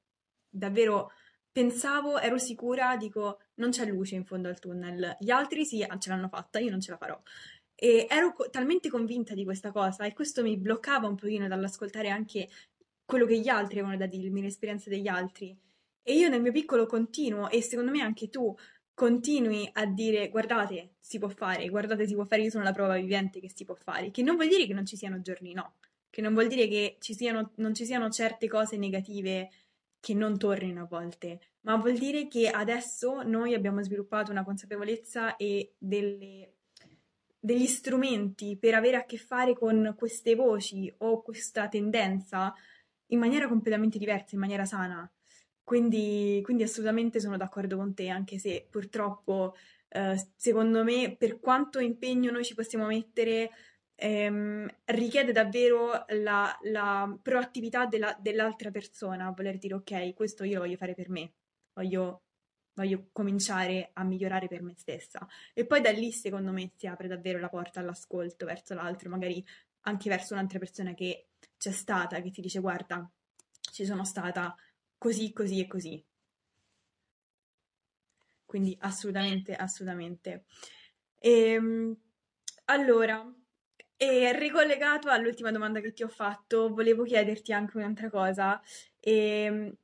[0.50, 1.12] davvero
[1.60, 5.18] pensavo, ero sicura, dico, non c'è luce in fondo al tunnel.
[5.20, 7.22] Gli altri sì, ce l'hanno fatta, io non ce la farò.
[7.76, 12.10] E ero co- talmente convinta di questa cosa e questo mi bloccava un pochino dall'ascoltare
[12.10, 12.48] anche
[13.04, 15.54] quello che gli altri avevano da dirmi, l'esperienza degli altri.
[16.02, 18.56] E io nel mio piccolo continuo, e secondo me anche tu,
[18.94, 22.96] continui a dire guardate, si può fare, guardate, si può fare, io sono la prova
[22.96, 25.76] vivente che si può fare, che non vuol dire che non ci siano giorni no,
[26.10, 29.50] che non vuol dire che ci siano, non ci siano certe cose negative
[30.00, 35.36] che non tornino a volte, ma vuol dire che adesso noi abbiamo sviluppato una consapevolezza
[35.36, 36.54] e delle,
[37.38, 42.54] degli strumenti per avere a che fare con queste voci o questa tendenza
[43.08, 45.10] in maniera completamente diversa, in maniera sana.
[45.64, 49.56] Quindi, quindi assolutamente sono d'accordo con te, anche se purtroppo,
[49.90, 53.52] eh, secondo me, per quanto impegno noi ci possiamo mettere,
[54.00, 60.62] ehm, richiede davvero la, la proattività della, dell'altra persona voler dire ok, questo io lo
[60.62, 61.34] voglio fare per me,
[61.74, 62.24] voglio,
[62.74, 65.28] voglio cominciare a migliorare per me stessa.
[65.54, 69.44] E poi da lì, secondo me, si apre davvero la porta all'ascolto verso l'altro, magari
[69.82, 73.10] anche verso un'altra persona che c'è stata, che ti dice guarda,
[73.72, 74.56] ci sono stata
[74.98, 76.04] così, così e così.
[78.46, 80.46] Quindi assolutamente, assolutamente.
[81.20, 81.96] E, ehm,
[82.66, 83.24] allora,
[84.02, 88.62] e ricollegato all'ultima domanda che ti ho fatto, volevo chiederti anche un'altra cosa.
[88.98, 89.76] E, ehm,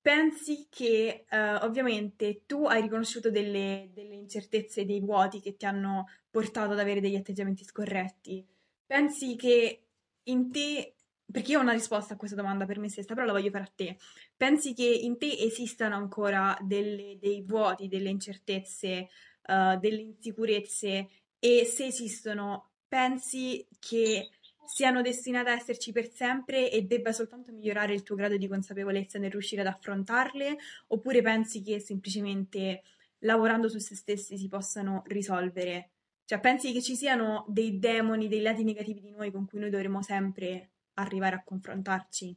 [0.00, 6.06] pensi che eh, ovviamente tu hai riconosciuto delle, delle incertezze, dei vuoti che ti hanno
[6.30, 8.42] portato ad avere degli atteggiamenti scorretti?
[8.86, 9.82] Pensi che
[10.22, 10.94] in te,
[11.30, 13.64] perché io ho una risposta a questa domanda per me stessa, però la voglio fare
[13.64, 13.98] a te.
[14.34, 19.10] Pensi che in te esistano ancora delle, dei vuoti, delle incertezze,
[19.46, 21.08] uh, delle insicurezze?
[21.38, 24.30] E se esistono, pensi che
[24.66, 29.18] siano destinate a esserci per sempre e debba soltanto migliorare il tuo grado di consapevolezza
[29.18, 30.58] nel riuscire ad affrontarle?
[30.88, 32.82] Oppure pensi che semplicemente
[33.20, 35.90] lavorando su se stessi si possano risolvere?
[36.24, 39.70] Cioè, pensi che ci siano dei demoni, dei lati negativi di noi con cui noi
[39.70, 42.36] dovremo sempre arrivare a confrontarci?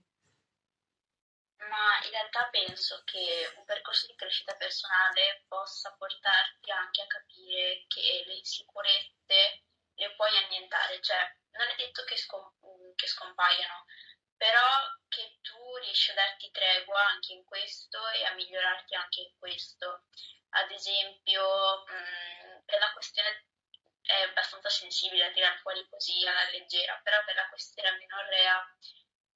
[1.58, 7.86] Ma in realtà penso che un percorso di crescita personale possa portarti anche a capire
[7.88, 9.64] che le insicurezze
[9.96, 12.54] le puoi annientare, cioè non è detto che, scom-
[12.96, 13.86] che scompaiano,
[14.36, 14.62] però
[15.08, 20.06] che tu riesci a darti tregua anche in questo e a migliorarti anche in questo.
[20.50, 23.46] Ad esempio, mh, mm, per la questione
[24.02, 28.76] è abbastanza sensibile a tirare fuori così alla leggera, però per la questione amenorrea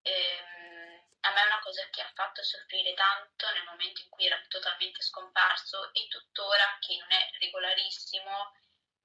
[0.02, 4.26] ehm, a me è una cosa che ha fatto soffrire tanto nel momento in cui
[4.26, 8.54] era totalmente scomparso e tuttora che non è regolarissimo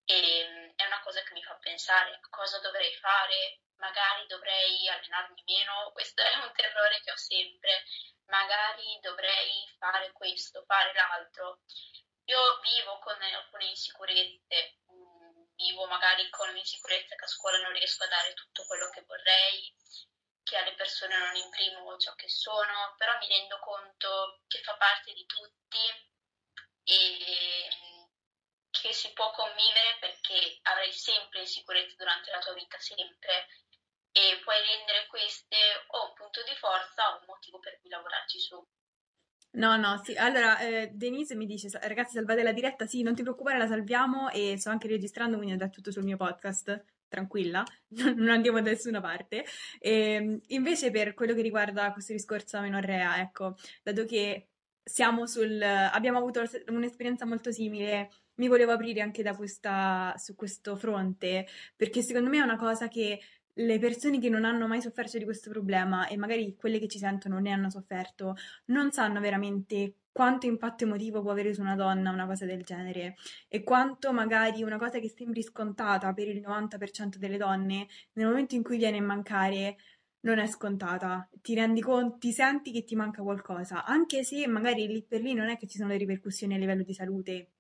[0.04, 5.42] e ehm, è una cosa che mi fa pensare cosa dovrei fare, magari dovrei allenarmi
[5.46, 7.84] meno, questo è un terrore che ho sempre,
[8.26, 11.60] magari dovrei fare questo, fare l'altro.
[12.24, 18.04] Io vivo con alcune insicurezze, mm, vivo magari con l'insicurezza che a scuola non riesco
[18.04, 19.74] a dare tutto quello che vorrei,
[20.44, 25.12] che alle persone non imprimo ciò che sono, però mi rendo conto che fa parte
[25.12, 26.10] di tutti
[26.84, 27.68] e
[28.72, 33.46] che si può convivere perché avrai sempre insicurezze durante la tua vita, sempre,
[34.12, 35.56] e puoi rendere queste
[35.88, 38.56] o un punto di forza o un motivo per cui lavorarci su.
[39.54, 40.14] No, no, sì.
[40.14, 42.86] Allora, eh, Denise mi dice, ragazzi, salvate la diretta.
[42.86, 46.16] Sì, non ti preoccupare, la salviamo e sto anche registrando, quindi andrà tutto sul mio
[46.16, 46.84] podcast.
[47.08, 47.62] Tranquilla,
[48.16, 49.44] non andiamo da nessuna parte.
[49.78, 54.48] E, ehm, invece, per quello che riguarda questo discorso menorrea, ecco, dato che
[54.82, 60.76] siamo sul, abbiamo avuto un'esperienza molto simile mi volevo aprire anche da questa, su questo
[60.76, 63.20] fronte, perché secondo me è una cosa che
[63.56, 66.98] le persone che non hanno mai sofferto di questo problema e magari quelle che ci
[66.98, 72.10] sentono ne hanno sofferto, non sanno veramente quanto impatto emotivo può avere su una donna
[72.10, 73.16] una cosa del genere
[73.48, 78.54] e quanto magari una cosa che sembri scontata per il 90% delle donne, nel momento
[78.54, 79.76] in cui viene a mancare,
[80.20, 81.28] non è scontata.
[81.40, 85.34] Ti rendi conto, ti senti che ti manca qualcosa, anche se magari lì per lì
[85.34, 87.50] non è che ci sono le ripercussioni a livello di salute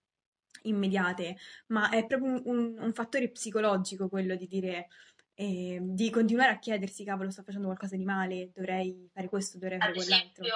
[0.64, 1.36] immediate,
[1.68, 4.88] ma è proprio un, un, un fattore psicologico quello di dire,
[5.34, 9.78] eh, di continuare a chiedersi, cavolo, sto facendo qualcosa di male, dovrei fare questo, dovrei
[9.78, 10.44] fare quell'altro.
[10.44, 10.54] Esempio,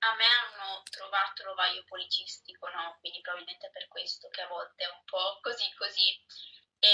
[0.00, 2.96] a me hanno trovato l'ovaio policistico, no?
[3.00, 6.08] Quindi probabilmente per questo che a volte è un po' così così.
[6.80, 6.88] E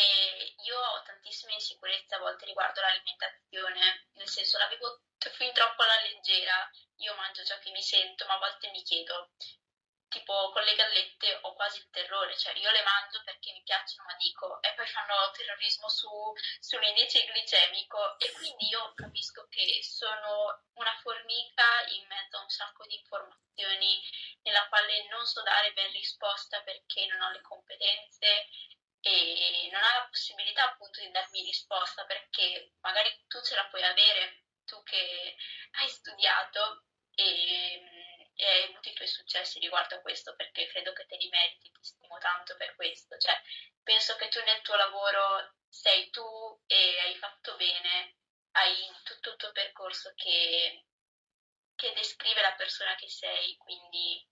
[0.67, 5.03] io ho tantissime insicurezze a volte riguardo l'alimentazione, nel senso l'avevo
[5.39, 9.31] fin troppo alla leggera, io mangio ciò che mi sento, ma a volte mi chiedo,
[10.17, 14.09] tipo con le gallette ho quasi il terrore, cioè io le mangio perché mi piacciono,
[14.09, 16.09] ma dico, e poi fanno terrorismo su,
[16.61, 22.87] sull'indice glicemico e quindi io capisco che sono una formica in mezzo a un sacco
[22.87, 24.01] di informazioni
[24.43, 28.49] nella quale non so dare ben risposta perché non ho le competenze
[29.01, 33.83] e non ha la possibilità appunto di darmi risposta perché magari tu ce la puoi
[33.83, 35.37] avere, tu che
[35.79, 38.06] hai studiato e,
[38.37, 41.73] e hai avuto i tuoi successi riguardo a questo perché credo che te li meriti,
[41.73, 43.35] ti stimo tanto per questo, cioè
[43.83, 46.23] penso che tu nel tuo lavoro sei tu
[46.67, 48.17] e hai fatto bene,
[48.53, 50.85] hai tutto il tuo percorso che,
[51.75, 54.27] che descrive la persona che sei, quindi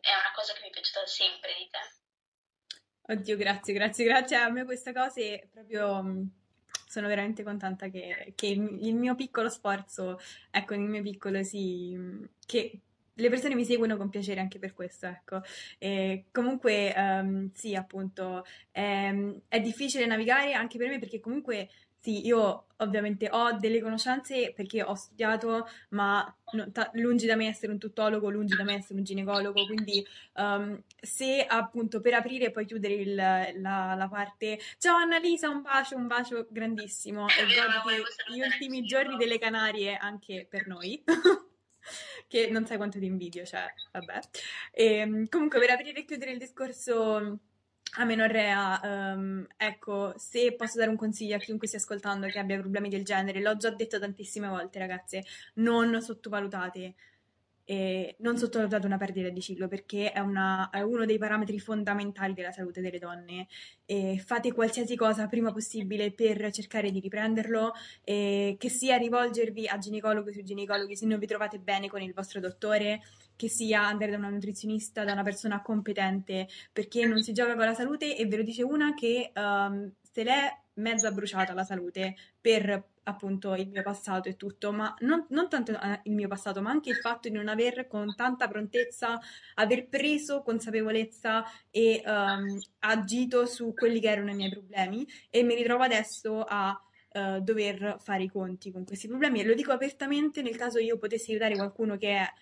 [0.00, 2.00] è una cosa che mi è piaciuta sempre di te.
[3.04, 4.36] Oddio, grazie, grazie, grazie.
[4.36, 6.26] A me queste cose proprio mm,
[6.86, 12.24] sono veramente contenta che, che il mio piccolo sforzo, ecco, il mio piccolo sì, mm,
[12.46, 12.80] che
[13.14, 15.42] le persone mi seguono con piacere anche per questo, ecco.
[15.78, 19.14] E comunque, um, sì, appunto, è,
[19.48, 21.68] è difficile navigare anche per me perché comunque
[22.02, 27.46] sì, io ovviamente ho delle conoscenze perché ho studiato, ma non, ta- lungi da me
[27.46, 32.46] essere un tuttologo, lungi da me essere un ginecologo, quindi um, se appunto per aprire
[32.46, 37.44] e poi chiudere il, la, la, parte Ciao Annalisa, un bacio, un bacio grandissimo e
[37.84, 41.00] goditi gli ultimi giorni delle Canarie anche per noi.
[42.32, 44.20] che non sai quanto ti invidio, cioè, vabbè.
[44.72, 47.40] E, ehm, comunque, per aprire e chiudere il discorso
[47.98, 48.80] Amenorrea,
[49.14, 53.04] um, ecco, se posso dare un consiglio a chiunque stia ascoltando che abbia problemi del
[53.04, 55.24] genere, l'ho già detto tantissime volte, ragazze,
[55.56, 56.94] non sottovalutate,
[57.64, 62.34] eh, non sottovalutate una perdita di ciclo perché è, una, è, uno dei parametri fondamentali
[62.34, 63.46] della salute delle donne.
[63.84, 67.72] E fate qualsiasi cosa prima possibile per cercare di riprenderlo,
[68.04, 72.40] che sia rivolgervi a ginecologi su ginecologi se non vi trovate bene con il vostro
[72.40, 73.02] dottore
[73.36, 77.64] che sia andare da una nutrizionista, da una persona competente, perché non si gioca con
[77.64, 82.16] la salute e ve lo dice una che um, se l'è mezza bruciata la salute
[82.40, 86.62] per appunto il mio passato e tutto, ma non, non, tanto eh, il mio passato,
[86.62, 89.18] ma anche il fatto di non aver con tanta prontezza
[89.54, 95.54] aver preso consapevolezza e um, agito su quelli che erano i miei problemi e mi
[95.54, 96.80] ritrovo adesso a
[97.14, 99.40] uh, dover fare i conti con questi problemi.
[99.40, 102.32] E lo dico apertamente nel caso io potessi aiutare qualcuno che è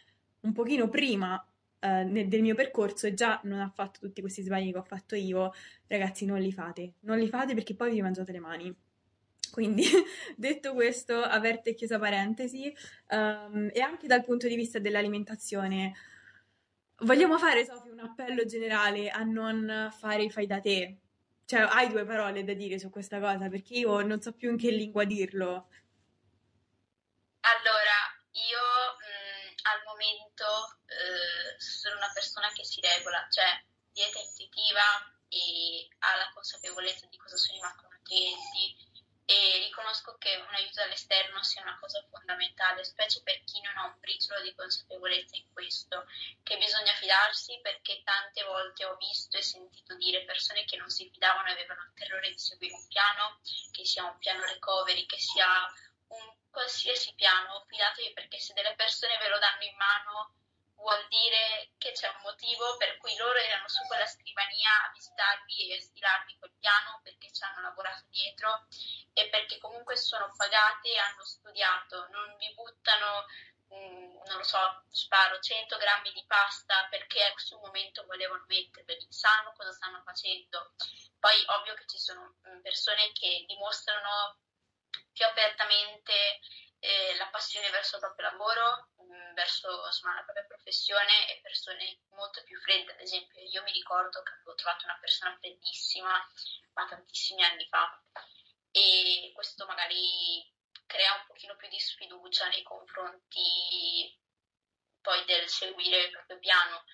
[0.41, 1.43] un pochino prima
[1.81, 4.83] eh, nel, del mio percorso e già non ha fatto tutti questi sbagli che ho
[4.83, 5.53] fatto io,
[5.87, 6.95] ragazzi, non li fate.
[7.01, 8.77] Non li fate perché poi vi mangiate le mani.
[9.51, 9.85] Quindi,
[10.37, 12.73] detto questo, aperta e chiusa parentesi,
[13.11, 15.95] um, e anche dal punto di vista dell'alimentazione,
[16.99, 20.99] vogliamo fare, Sofì, un appello generale a non fare i fai da te.
[21.47, 24.57] Cioè, hai due parole da dire su questa cosa, perché io non so più in
[24.57, 25.69] che lingua dirlo.
[27.41, 27.99] Allora,
[28.33, 28.61] io
[29.63, 29.83] al
[30.41, 34.83] momento eh, sono una persona che si regola, cioè dieta intuitiva
[35.29, 38.89] e ha la consapevolezza di cosa sono i macronutrienti.
[39.31, 43.87] E riconosco che un aiuto dall'esterno sia una cosa fondamentale, specie per chi non ha
[43.87, 46.05] un briciolo di consapevolezza in questo,
[46.43, 51.09] che bisogna fidarsi perché tante volte ho visto e sentito dire persone che non si
[51.13, 53.39] fidavano e avevano il terrore di seguire un piano,
[53.71, 55.47] che sia un piano recovery, che sia
[56.51, 60.35] qualsiasi piano, fidatevi perché se delle persone ve lo danno in mano
[60.81, 65.71] vuol dire che c'è un motivo per cui loro erano su quella scrivania a visitarvi
[65.71, 68.67] e a stilarvi quel piano perché ci hanno lavorato dietro
[69.13, 73.27] e perché comunque sono pagate e hanno studiato, non vi buttano,
[73.75, 79.53] mm, non lo so, sparo 100 grammi di pasta perché sul momento volevano metterveli, sanno
[79.57, 80.73] cosa stanno facendo.
[81.19, 84.39] Poi ovvio che ci sono mm, persone che dimostrano
[85.21, 86.41] più apertamente
[86.79, 92.01] eh, la passione verso il proprio lavoro, mm, verso insomma, la propria professione e persone
[92.17, 92.93] molto più fredde.
[92.93, 96.11] Ad esempio, io mi ricordo che avevo trovato una persona freddissima,
[96.73, 98.01] ma tantissimi anni fa,
[98.71, 100.51] e questo magari
[100.87, 104.19] crea un pochino più di sfiducia nei confronti
[105.03, 106.85] poi del seguire il proprio piano.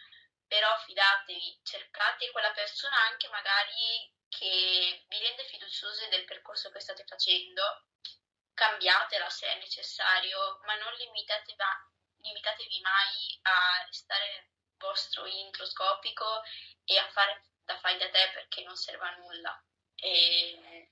[0.48, 7.04] Però fidatevi, cercate quella persona anche magari che vi rende fiduciose del percorso che state
[7.04, 7.86] facendo,
[8.56, 11.60] cambiatela se è necessario, ma non limitatevi,
[12.24, 16.24] limitatevi mai a restare nel vostro introscopico
[16.84, 19.64] e a fare da fai da te perché non serve a nulla.
[19.94, 20.90] E,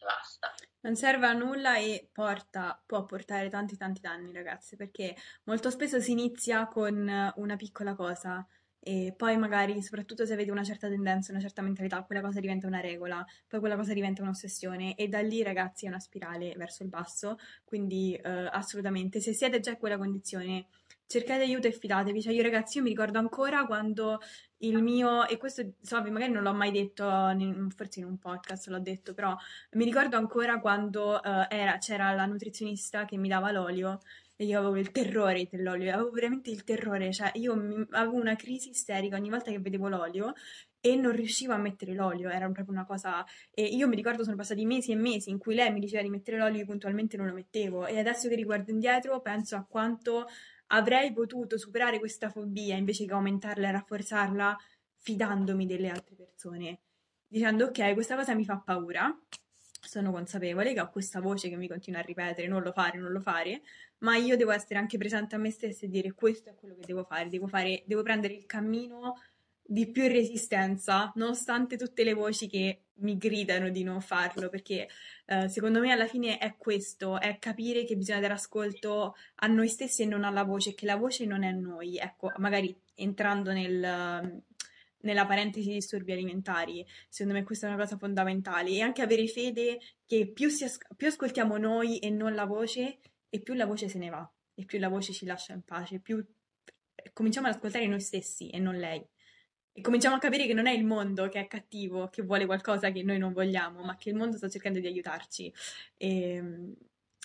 [0.00, 0.54] basta.
[0.80, 5.98] Non serve a nulla e porta, può portare tanti tanti danni, ragazze, perché molto spesso
[5.98, 8.46] si inizia con una piccola cosa
[8.86, 12.68] e poi magari, soprattutto se avete una certa tendenza, una certa mentalità, quella cosa diventa
[12.68, 16.84] una regola, poi quella cosa diventa un'ossessione e da lì, ragazzi, è una spirale verso
[16.84, 20.66] il basso, quindi eh, assolutamente, se siete già in quella condizione,
[21.08, 22.22] cercate aiuto e fidatevi.
[22.22, 24.20] Cioè, io ragazzi, io mi ricordo ancora quando
[24.58, 27.04] il mio, e questo so, magari non l'ho mai detto,
[27.74, 29.36] forse in un podcast l'ho detto, però
[29.72, 33.98] mi ricordo ancora quando uh, era, c'era la nutrizionista che mi dava l'olio
[34.36, 38.36] e io avevo il terrore dell'olio, avevo veramente il terrore, cioè io mi, avevo una
[38.36, 40.34] crisi isterica ogni volta che vedevo l'olio
[40.78, 43.24] e non riuscivo a mettere l'olio, era proprio una cosa...
[43.50, 46.10] E io mi ricordo sono passati mesi e mesi in cui lei mi diceva di
[46.10, 50.26] mettere l'olio e puntualmente non lo mettevo e adesso che riguardo indietro penso a quanto
[50.68, 54.56] avrei potuto superare questa fobia invece che aumentarla e rafforzarla
[54.98, 56.80] fidandomi delle altre persone,
[57.26, 59.16] dicendo ok, questa cosa mi fa paura,
[59.80, 63.12] sono consapevole che ho questa voce che mi continua a ripetere non lo fare, non
[63.12, 63.62] lo fare,
[63.98, 66.86] ma io devo essere anche presente a me stessa e dire questo è quello che
[66.86, 69.14] devo fare, devo, fare, devo prendere il cammino
[69.68, 74.88] di più resistenza, nonostante tutte le voci che mi gridano di non farlo, perché
[75.26, 79.68] eh, secondo me alla fine è questo, è capire che bisogna dare ascolto a noi
[79.68, 84.42] stessi e non alla voce, che la voce non è noi, ecco, magari entrando nel,
[85.00, 89.78] nella parentesi disturbi alimentari, secondo me questa è una cosa fondamentale, e anche avere fede
[90.06, 92.98] che più, as- più ascoltiamo noi e non la voce,
[93.28, 96.00] e più la voce se ne va, e più la voce ci lascia in pace,
[96.00, 96.24] più
[97.12, 99.06] cominciamo ad ascoltare noi stessi e non lei.
[99.72, 102.90] E cominciamo a capire che non è il mondo che è cattivo, che vuole qualcosa
[102.90, 105.52] che noi non vogliamo, ma che il mondo sta cercando di aiutarci.
[105.96, 106.74] E, ehm,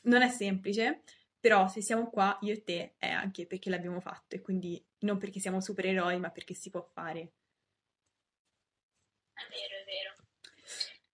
[0.03, 1.01] non è semplice,
[1.39, 5.17] però se siamo qua, io e te, è anche perché l'abbiamo fatto e quindi non
[5.17, 7.31] perché siamo supereroi, ma perché si può fare.
[9.33, 9.80] È vero.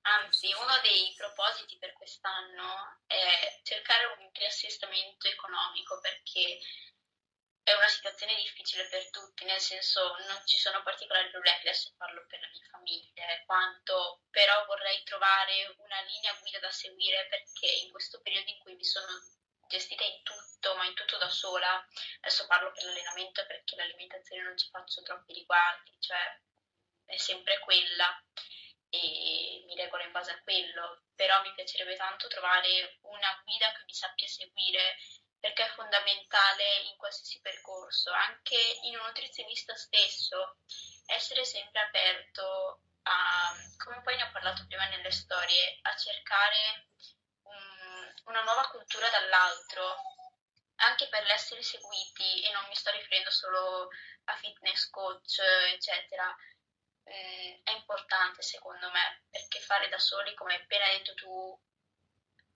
[0.10, 6.60] Anzi, uno dei propositi per quest'anno è cercare un riassestamento economico perché
[7.62, 12.26] è una situazione difficile per tutti, nel senso non ci sono particolari problemi, adesso parlo
[12.26, 17.91] per la mia famiglia, quanto però vorrei trovare una linea guida da seguire perché in
[17.91, 19.12] questo periodo in cui mi sono
[19.68, 21.86] gestita in tutto, ma in tutto da sola,
[22.22, 26.39] adesso parlo per l'allenamento perché l'alimentazione non ci faccio troppi riguardi, cioè
[27.03, 28.08] è sempre quella
[28.90, 33.84] e mi regolo in base a quello, però mi piacerebbe tanto trovare una guida che
[33.86, 34.98] mi sappia seguire
[35.40, 40.58] perché è fondamentale in qualsiasi percorso, anche in un nutrizionista stesso,
[41.06, 46.88] essere sempre aperto a, come poi ne ho parlato prima nelle storie, a cercare
[47.44, 49.96] un, una nuova cultura dall'altro,
[50.78, 53.90] anche per l'essere seguiti, e non mi sto riferendo solo
[54.26, 55.40] a fitness coach,
[55.74, 56.36] eccetera,
[57.08, 61.60] mm, è importante secondo me, perché fare da soli, come appena detto tu,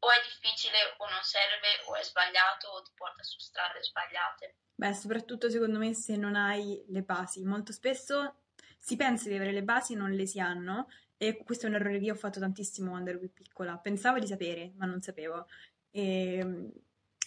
[0.03, 4.55] o è difficile o non serve o è sbagliato o ti porta su strade sbagliate.
[4.75, 7.43] Beh, soprattutto secondo me se non hai le basi.
[7.43, 8.41] Molto spesso
[8.79, 10.87] si pensa di avere le basi e non le si hanno
[11.17, 13.77] e questo è un errore che io ho fatto tantissimo quando ero più piccola.
[13.77, 15.47] Pensavo di sapere, ma non sapevo.
[15.91, 16.71] E,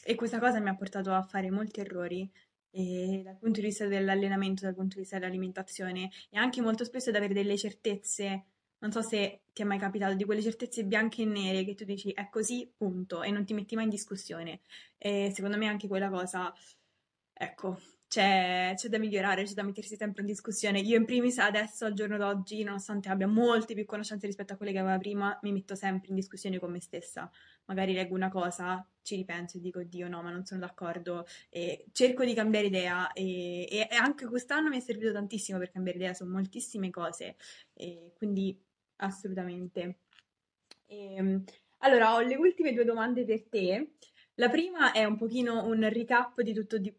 [0.02, 2.28] e questa cosa mi ha portato a fare molti errori
[3.22, 7.16] dal punto di vista dell'allenamento, dal punto di vista dell'alimentazione e anche molto spesso ad
[7.16, 8.46] avere delle certezze
[8.84, 11.84] non so se ti è mai capitato di quelle certezze bianche e nere che tu
[11.84, 14.60] dici è così, punto, e non ti metti mai in discussione.
[14.98, 16.52] E secondo me anche quella cosa,
[17.32, 17.78] ecco,
[18.14, 20.78] c'è, c'è, da migliorare, c'è da mettersi sempre in discussione.
[20.78, 24.70] Io in primis adesso, al giorno d'oggi, nonostante abbia molte più conoscenze rispetto a quelle
[24.70, 27.28] che aveva prima, mi metto sempre in discussione con me stessa.
[27.64, 31.26] Magari leggo una cosa, ci ripenso e dico, Dio no, ma non sono d'accordo.
[31.48, 35.98] E cerco di cambiare idea e, e anche quest'anno mi è servito tantissimo per cambiare
[35.98, 37.34] idea su moltissime cose.
[37.72, 38.56] E quindi
[38.96, 39.98] assolutamente.
[40.86, 41.44] E, ehm,
[41.78, 43.94] allora, ho le ultime due domande per te.
[44.34, 46.92] La prima è un pochino un recap di tutto, di,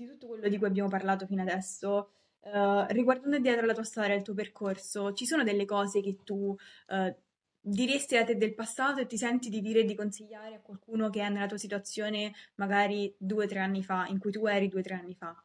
[0.00, 2.12] di tutto quello di cui abbiamo parlato fino adesso.
[2.40, 6.56] Uh, riguardando indietro la tua storia, il tuo percorso, ci sono delle cose che tu
[6.56, 7.16] uh,
[7.60, 11.10] diresti a te del passato e ti senti di dire e di consigliare a qualcuno
[11.10, 14.68] che è nella tua situazione magari due o tre anni fa, in cui tu eri
[14.68, 15.36] due o tre anni fa?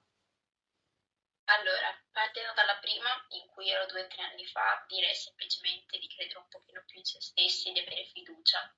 [1.47, 6.07] Allora, partendo dalla prima, in cui ero due o tre anni fa, direi semplicemente di
[6.07, 8.73] credere un pochino più in se stessi e di avere fiducia,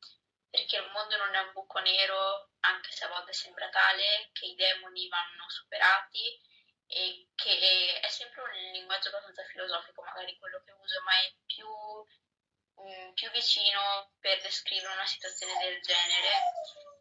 [0.50, 4.46] perché il mondo non è un buco nero, anche se a volte sembra tale, che
[4.48, 6.40] i demoni vanno superati
[6.88, 11.68] e che è sempre un linguaggio abbastanza filosofico, magari quello che uso, ma è più,
[11.68, 16.32] um, più vicino per descrivere una situazione del genere,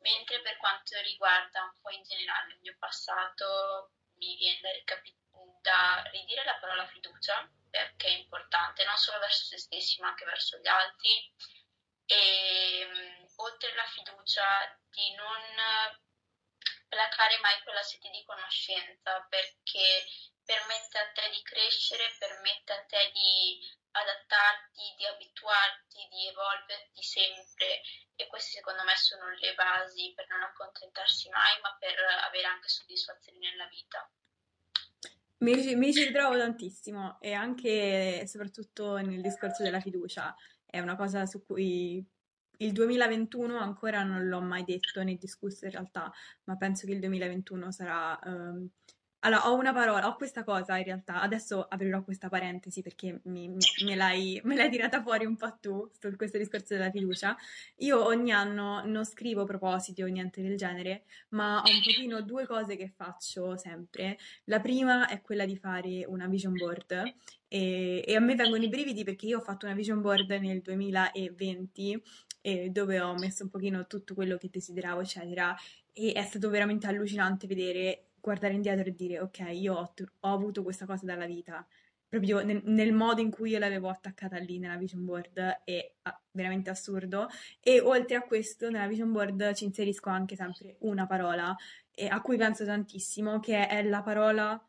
[0.01, 5.25] mentre per quanto riguarda un po' in generale il mio passato, mi viene da ricapitolare
[5.67, 10.25] da ridire la parola fiducia perché è importante non solo verso se stessi ma anche
[10.25, 11.35] verso gli altri.
[12.07, 14.45] E oltre alla fiducia,
[14.91, 15.43] di non
[16.89, 20.07] placare mai quella sete di conoscenza perché
[20.45, 23.59] permette a te di crescere, permette a te di
[23.91, 27.83] adattarti, di abituarti, di evolverti sempre
[28.15, 32.69] e queste secondo me sono le basi per non accontentarsi mai ma per avere anche
[32.69, 34.09] soddisfazioni nella vita.
[35.39, 40.35] Mi, mi ci ritrovo tantissimo e anche soprattutto nel discorso della fiducia
[40.65, 42.03] è una cosa su cui
[42.59, 46.13] il 2021 ancora non l'ho mai detto né discusso in realtà,
[46.45, 48.19] ma penso che il 2021 sarà...
[48.25, 48.69] Um...
[49.21, 53.49] Allora, ho una parola, ho questa cosa in realtà, adesso aprirò questa parentesi perché mi,
[53.85, 57.37] me, l'hai, me, l'hai, tirata fuori un po' tu su questo discorso della fiducia.
[57.79, 62.47] Io ogni anno non scrivo propositi o niente del genere, ma ho un pochino due
[62.47, 64.17] cose che faccio sempre.
[64.45, 66.93] La prima è quella di fare una vision board
[67.49, 70.61] e, e a me vengono i brividi perché io ho fatto una vision board nel
[70.61, 72.03] 2020
[72.47, 75.57] eh, dove ho messo un pochino tutto quello che desideravo, eccetera.
[75.93, 80.63] E è stato veramente allucinante vedere, guardare indietro e dire, ok, io ho, ho avuto
[80.63, 81.67] questa cosa dalla vita,
[82.09, 85.93] proprio nel, nel, modo in cui io l'avevo attaccata lì nella vision board, è
[86.31, 87.27] veramente assurdo.
[87.61, 91.57] E oltre a questo, nella vision board ci inserisco anche sempre una parola
[91.91, 94.65] eh, a cui penso tantissimo, che è la parola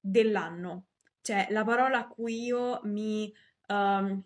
[0.00, 0.86] dell'anno,
[1.20, 3.30] cioè la parola a cui io mi...
[3.66, 4.24] Um,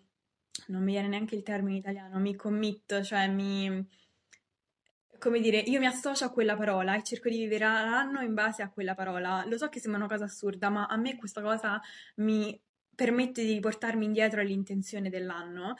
[0.67, 3.87] non mi viene neanche il termine italiano, mi commit, cioè mi...
[5.17, 8.61] come dire, io mi associo a quella parola e cerco di vivere l'anno in base
[8.61, 9.45] a quella parola.
[9.47, 11.81] Lo so che sembra una cosa assurda, ma a me questa cosa
[12.15, 12.59] mi
[12.95, 15.75] permette di portarmi indietro all'intenzione dell'anno.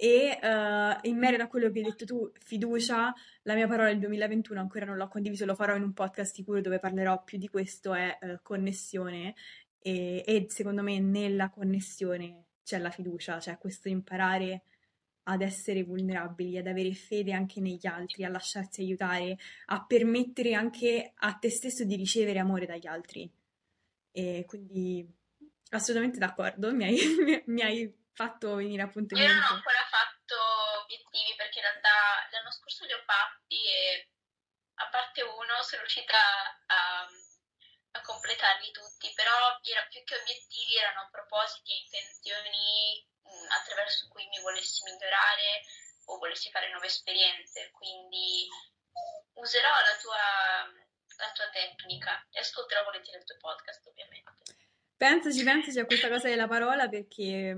[0.00, 3.12] E uh, in merito a quello che hai detto tu, fiducia,
[3.42, 6.60] la mia parola del 2021 ancora non l'ho condiviso, lo farò in un podcast sicuro
[6.60, 9.34] dove parlerò più di questo, è uh, connessione.
[9.80, 14.64] E, e secondo me nella connessione c'è la fiducia, cioè questo imparare
[15.24, 21.12] ad essere vulnerabili, ad avere fede anche negli altri, a lasciarsi aiutare, a permettere anche
[21.14, 23.30] a te stesso di ricevere amore dagli altri.
[24.12, 25.06] E quindi
[25.70, 26.98] assolutamente d'accordo, mi hai,
[27.48, 29.22] mi hai fatto venire appunto in.
[29.22, 30.36] Io non ho ancora fatto
[30.84, 34.08] obiettivi perché in realtà l'anno scorso li ho fatti e
[34.74, 36.16] a parte uno sono riuscita
[36.66, 37.08] a
[37.92, 39.32] a completarli tutti, però
[39.62, 45.64] era, più che obiettivi erano propositi e intenzioni mh, attraverso cui mi volessi migliorare
[46.06, 48.46] o volessi fare nuove esperienze, quindi
[49.34, 50.24] userò la tua,
[51.16, 54.56] la tua tecnica e ascolterò volentieri il tuo podcast ovviamente.
[54.96, 57.54] Pensaci, pensaci a questa cosa della parola perché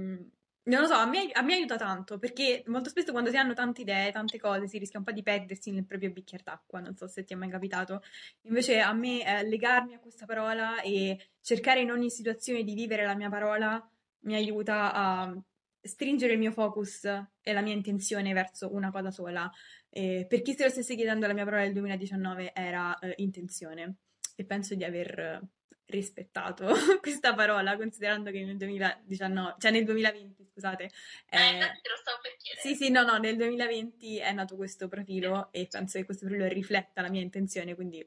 [0.64, 3.54] non lo so, a me, a me, aiuta tanto perché molto spesso quando si hanno
[3.54, 6.80] tante idee, tante cose, si rischia un po' di perdersi nel proprio bicchiere d'acqua.
[6.80, 8.02] Non so se ti è mai capitato.
[8.42, 13.04] Invece a me eh, legarmi a questa parola e cercare in ogni situazione di vivere
[13.04, 13.82] la mia parola
[14.24, 15.42] mi aiuta a
[15.82, 17.04] stringere il mio focus
[17.40, 19.50] e la mia intenzione verso una cosa sola.
[19.88, 23.96] Eh, per chi se lo stesse chiedendo, la mia parola del 2019 era eh, intenzione
[24.36, 25.42] e penso di aver
[25.90, 26.66] rispettato
[27.00, 30.84] questa parola, considerando che nel 2019, cioè nel 2020, scusate.
[31.28, 32.60] Eh, eh, lo stavo per chiedere.
[32.60, 36.48] Sì, sì, no, no, nel 2020 è nato questo profilo e penso che questo profilo
[36.48, 38.06] rifletta la mia intenzione, quindi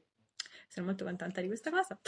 [0.68, 1.98] sono molto contenta di questa cosa.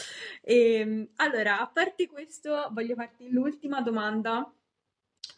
[0.43, 4.51] E, ehm, allora, a parte questo, voglio farti l'ultima domanda.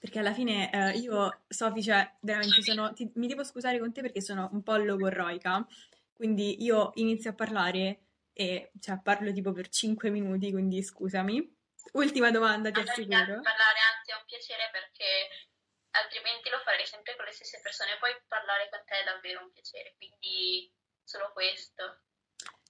[0.00, 2.92] Perché alla fine eh, io, Sofi, cioè, veramente sono.
[2.92, 5.66] Ti, mi devo scusare con te perché sono un po' logorroica.
[6.12, 8.07] Quindi io inizio a parlare
[8.38, 11.42] e cioè, parlo tipo per 5 minuti, quindi scusami.
[11.94, 13.42] Ultima domanda, ti assicuro.
[13.42, 15.26] Parlare anzi è un piacere perché
[15.98, 19.50] altrimenti lo farei sempre con le stesse persone, poi parlare con te è davvero un
[19.50, 20.72] piacere, quindi
[21.02, 22.02] solo questo.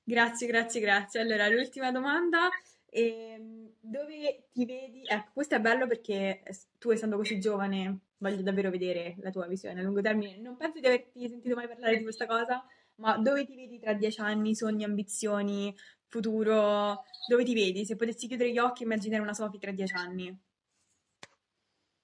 [0.03, 1.21] Grazie, grazie, grazie.
[1.21, 2.49] Allora, l'ultima domanda.
[2.89, 5.05] Ehm, dove ti vedi?
[5.07, 6.43] Ecco, questo è bello perché
[6.79, 10.39] tu, essendo così giovane, voglio davvero vedere la tua visione a lungo termine.
[10.39, 12.65] Non penso di averti sentito mai parlare di questa cosa,
[12.99, 15.75] ma dove ti vedi tra dieci anni, sogni, ambizioni,
[16.09, 17.05] futuro?
[17.27, 17.85] Dove ti vedi?
[17.85, 20.27] Se potessi chiudere gli occhi e immaginare una Sofì tra dieci anni.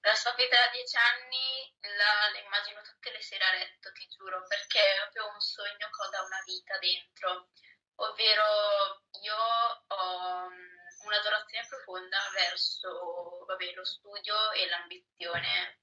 [0.01, 4.45] La Sofì tra dieci anni la, la, immagino tutte le sere a letto, ti giuro,
[4.47, 7.49] perché è proprio un sogno che ho da una vita dentro.
[7.97, 15.79] Ovvero io ho mm, un'adorazione profonda verso vabbè, lo studio e l'ambizione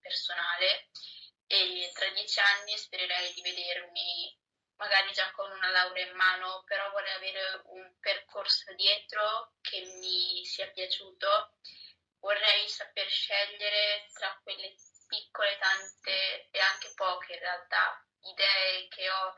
[0.00, 0.90] personale
[1.46, 4.41] e tra dieci anni spererei di vedermi
[4.82, 10.44] magari già con una laurea in mano, però vorrei avere un percorso dietro che mi
[10.44, 11.54] sia piaciuto.
[12.18, 14.74] Vorrei saper scegliere tra quelle
[15.06, 19.34] piccole, tante e anche poche in realtà idee che ho,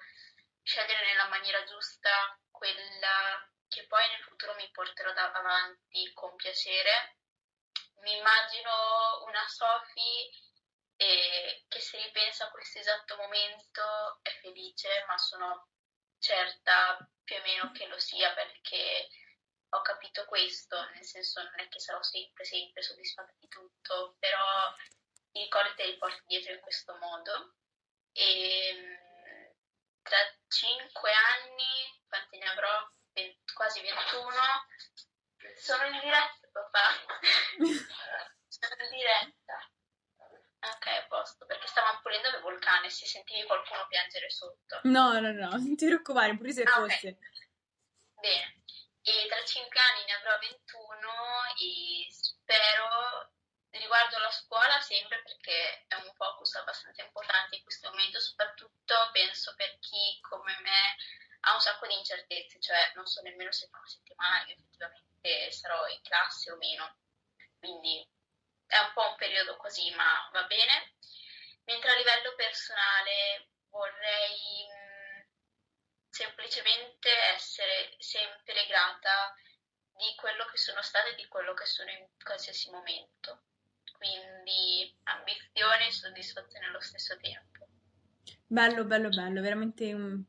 [0.63, 7.19] scegliere nella maniera giusta quella che poi nel futuro mi porterò avanti con piacere.
[8.01, 10.31] Mi immagino una Sophie
[10.97, 15.69] e che se ripensa a questo esatto momento è felice ma sono
[16.19, 19.09] certa più o meno che lo sia perché
[19.75, 24.73] ho capito questo, nel senso non è che sarò sempre, sempre soddisfatta di tutto, però
[25.33, 27.57] i ricordi te li porti dietro in questo modo
[28.13, 29.51] e mm,
[30.03, 32.89] tra cinque anni, quanti ne avrò?
[33.15, 34.31] 20, quasi 21,
[35.57, 36.91] sono in diretta papà,
[38.49, 39.74] sono in diretta.
[40.65, 44.81] Ok, a posto, perché stavamo pulendo le vulcane, se sentivi qualcuno piangere sotto.
[44.85, 47.09] No, no, no, non ti preoccupare, pure se ah, fosse.
[47.09, 47.19] Okay.
[48.21, 48.63] Bene,
[49.03, 50.97] e tra 5 anni ne avrò 21
[51.61, 53.33] e spero
[53.79, 59.55] riguardo la scuola sempre perché è un focus abbastanza importante in questo momento, soprattutto penso
[59.57, 60.97] per chi come me
[61.41, 65.53] ha un sacco di incertezze, cioè non so nemmeno se fra una settimana io effettivamente
[65.53, 66.97] sarò in classe o meno,
[67.59, 68.09] quindi
[68.67, 70.95] è un po' un periodo così, ma va bene.
[71.65, 74.69] Mentre a livello personale vorrei
[76.11, 79.35] semplicemente essere sempre grata
[79.97, 83.43] di quello che sono stata e di quello che sono in qualsiasi momento.
[83.97, 87.67] Quindi ambizione e soddisfazione allo stesso tempo.
[88.47, 90.23] Bello, bello, bello, veramente un...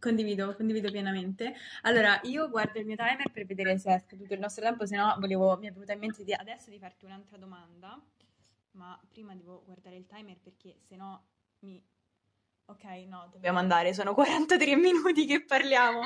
[0.00, 1.54] condivido, condivido pienamente.
[1.82, 4.96] Allora, io guardo il mio timer per vedere se è scaduto il nostro tempo, se
[4.96, 8.02] no volevo, mi è venuta in mente di, adesso di farti un'altra domanda,
[8.72, 11.24] ma prima devo guardare il timer perché se no
[11.60, 11.80] mi
[12.70, 16.02] Ok, no, dobbiamo andare, sono 43 minuti che parliamo.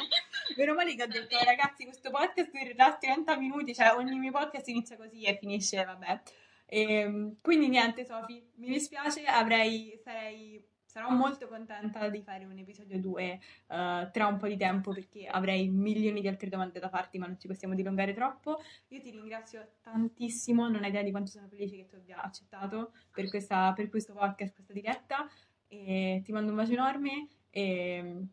[0.56, 4.66] Meno male che ho detto, ragazzi, questo podcast durerà 30 minuti, cioè ogni mio podcast
[4.68, 6.22] inizia così e finisce, vabbè.
[6.64, 12.56] E, ehm, quindi niente, Sofi, mi dispiace, avrei, sarei, sarò molto contenta di fare un
[12.56, 16.78] episodio 2 uh, eh, tra un po' di tempo perché avrei milioni di altre domande
[16.78, 18.62] da farti, ma non ci possiamo dilungare troppo.
[18.90, 22.92] Io ti ringrazio tantissimo, non hai idea di quanto sono felice che tu abbia accettato
[23.10, 25.28] per, questa, per questo podcast, questa diretta
[25.66, 28.28] e ti mando un bacio enorme e,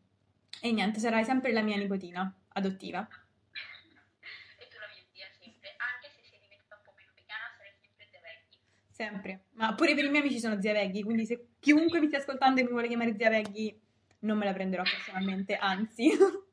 [0.62, 3.00] e niente, sarai sempre la mia nipotina adottiva.
[3.00, 7.74] E tu la mia zia sempre, anche se sei diventata un po' meno vegana, sarai
[7.82, 8.60] sempre zia Veggie.
[8.92, 12.18] Sempre, ma pure per i miei amici sono zia Veggie, quindi se chiunque mi stia
[12.20, 13.80] ascoltando e mi vuole chiamare zia Veggie,
[14.20, 16.10] non me la prenderò personalmente, anzi.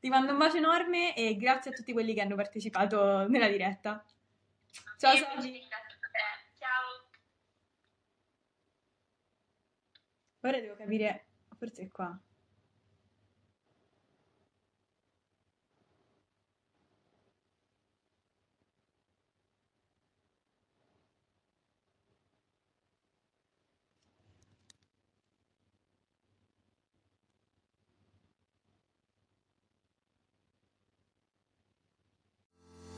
[0.00, 4.04] Ti mando un bacio enorme e grazie a tutti quelli che hanno partecipato nella diretta.
[4.98, 5.68] Ciao, Sofi.
[10.42, 11.26] Ora devo capire,
[11.58, 12.18] forse è qua.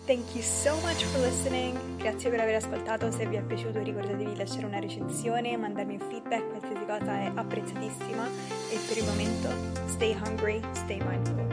[0.04, 1.78] Thank you so much for listening.
[1.98, 3.12] Grazie per aver ascoltato.
[3.12, 7.30] Se vi è piaciuto ricordatevi di lasciare una recensione, mandarmi un feedback, qualsiasi cosa è
[7.32, 8.26] apprezzatissima.
[8.70, 9.48] E per il momento,
[9.86, 11.51] stay hungry, stay mindful.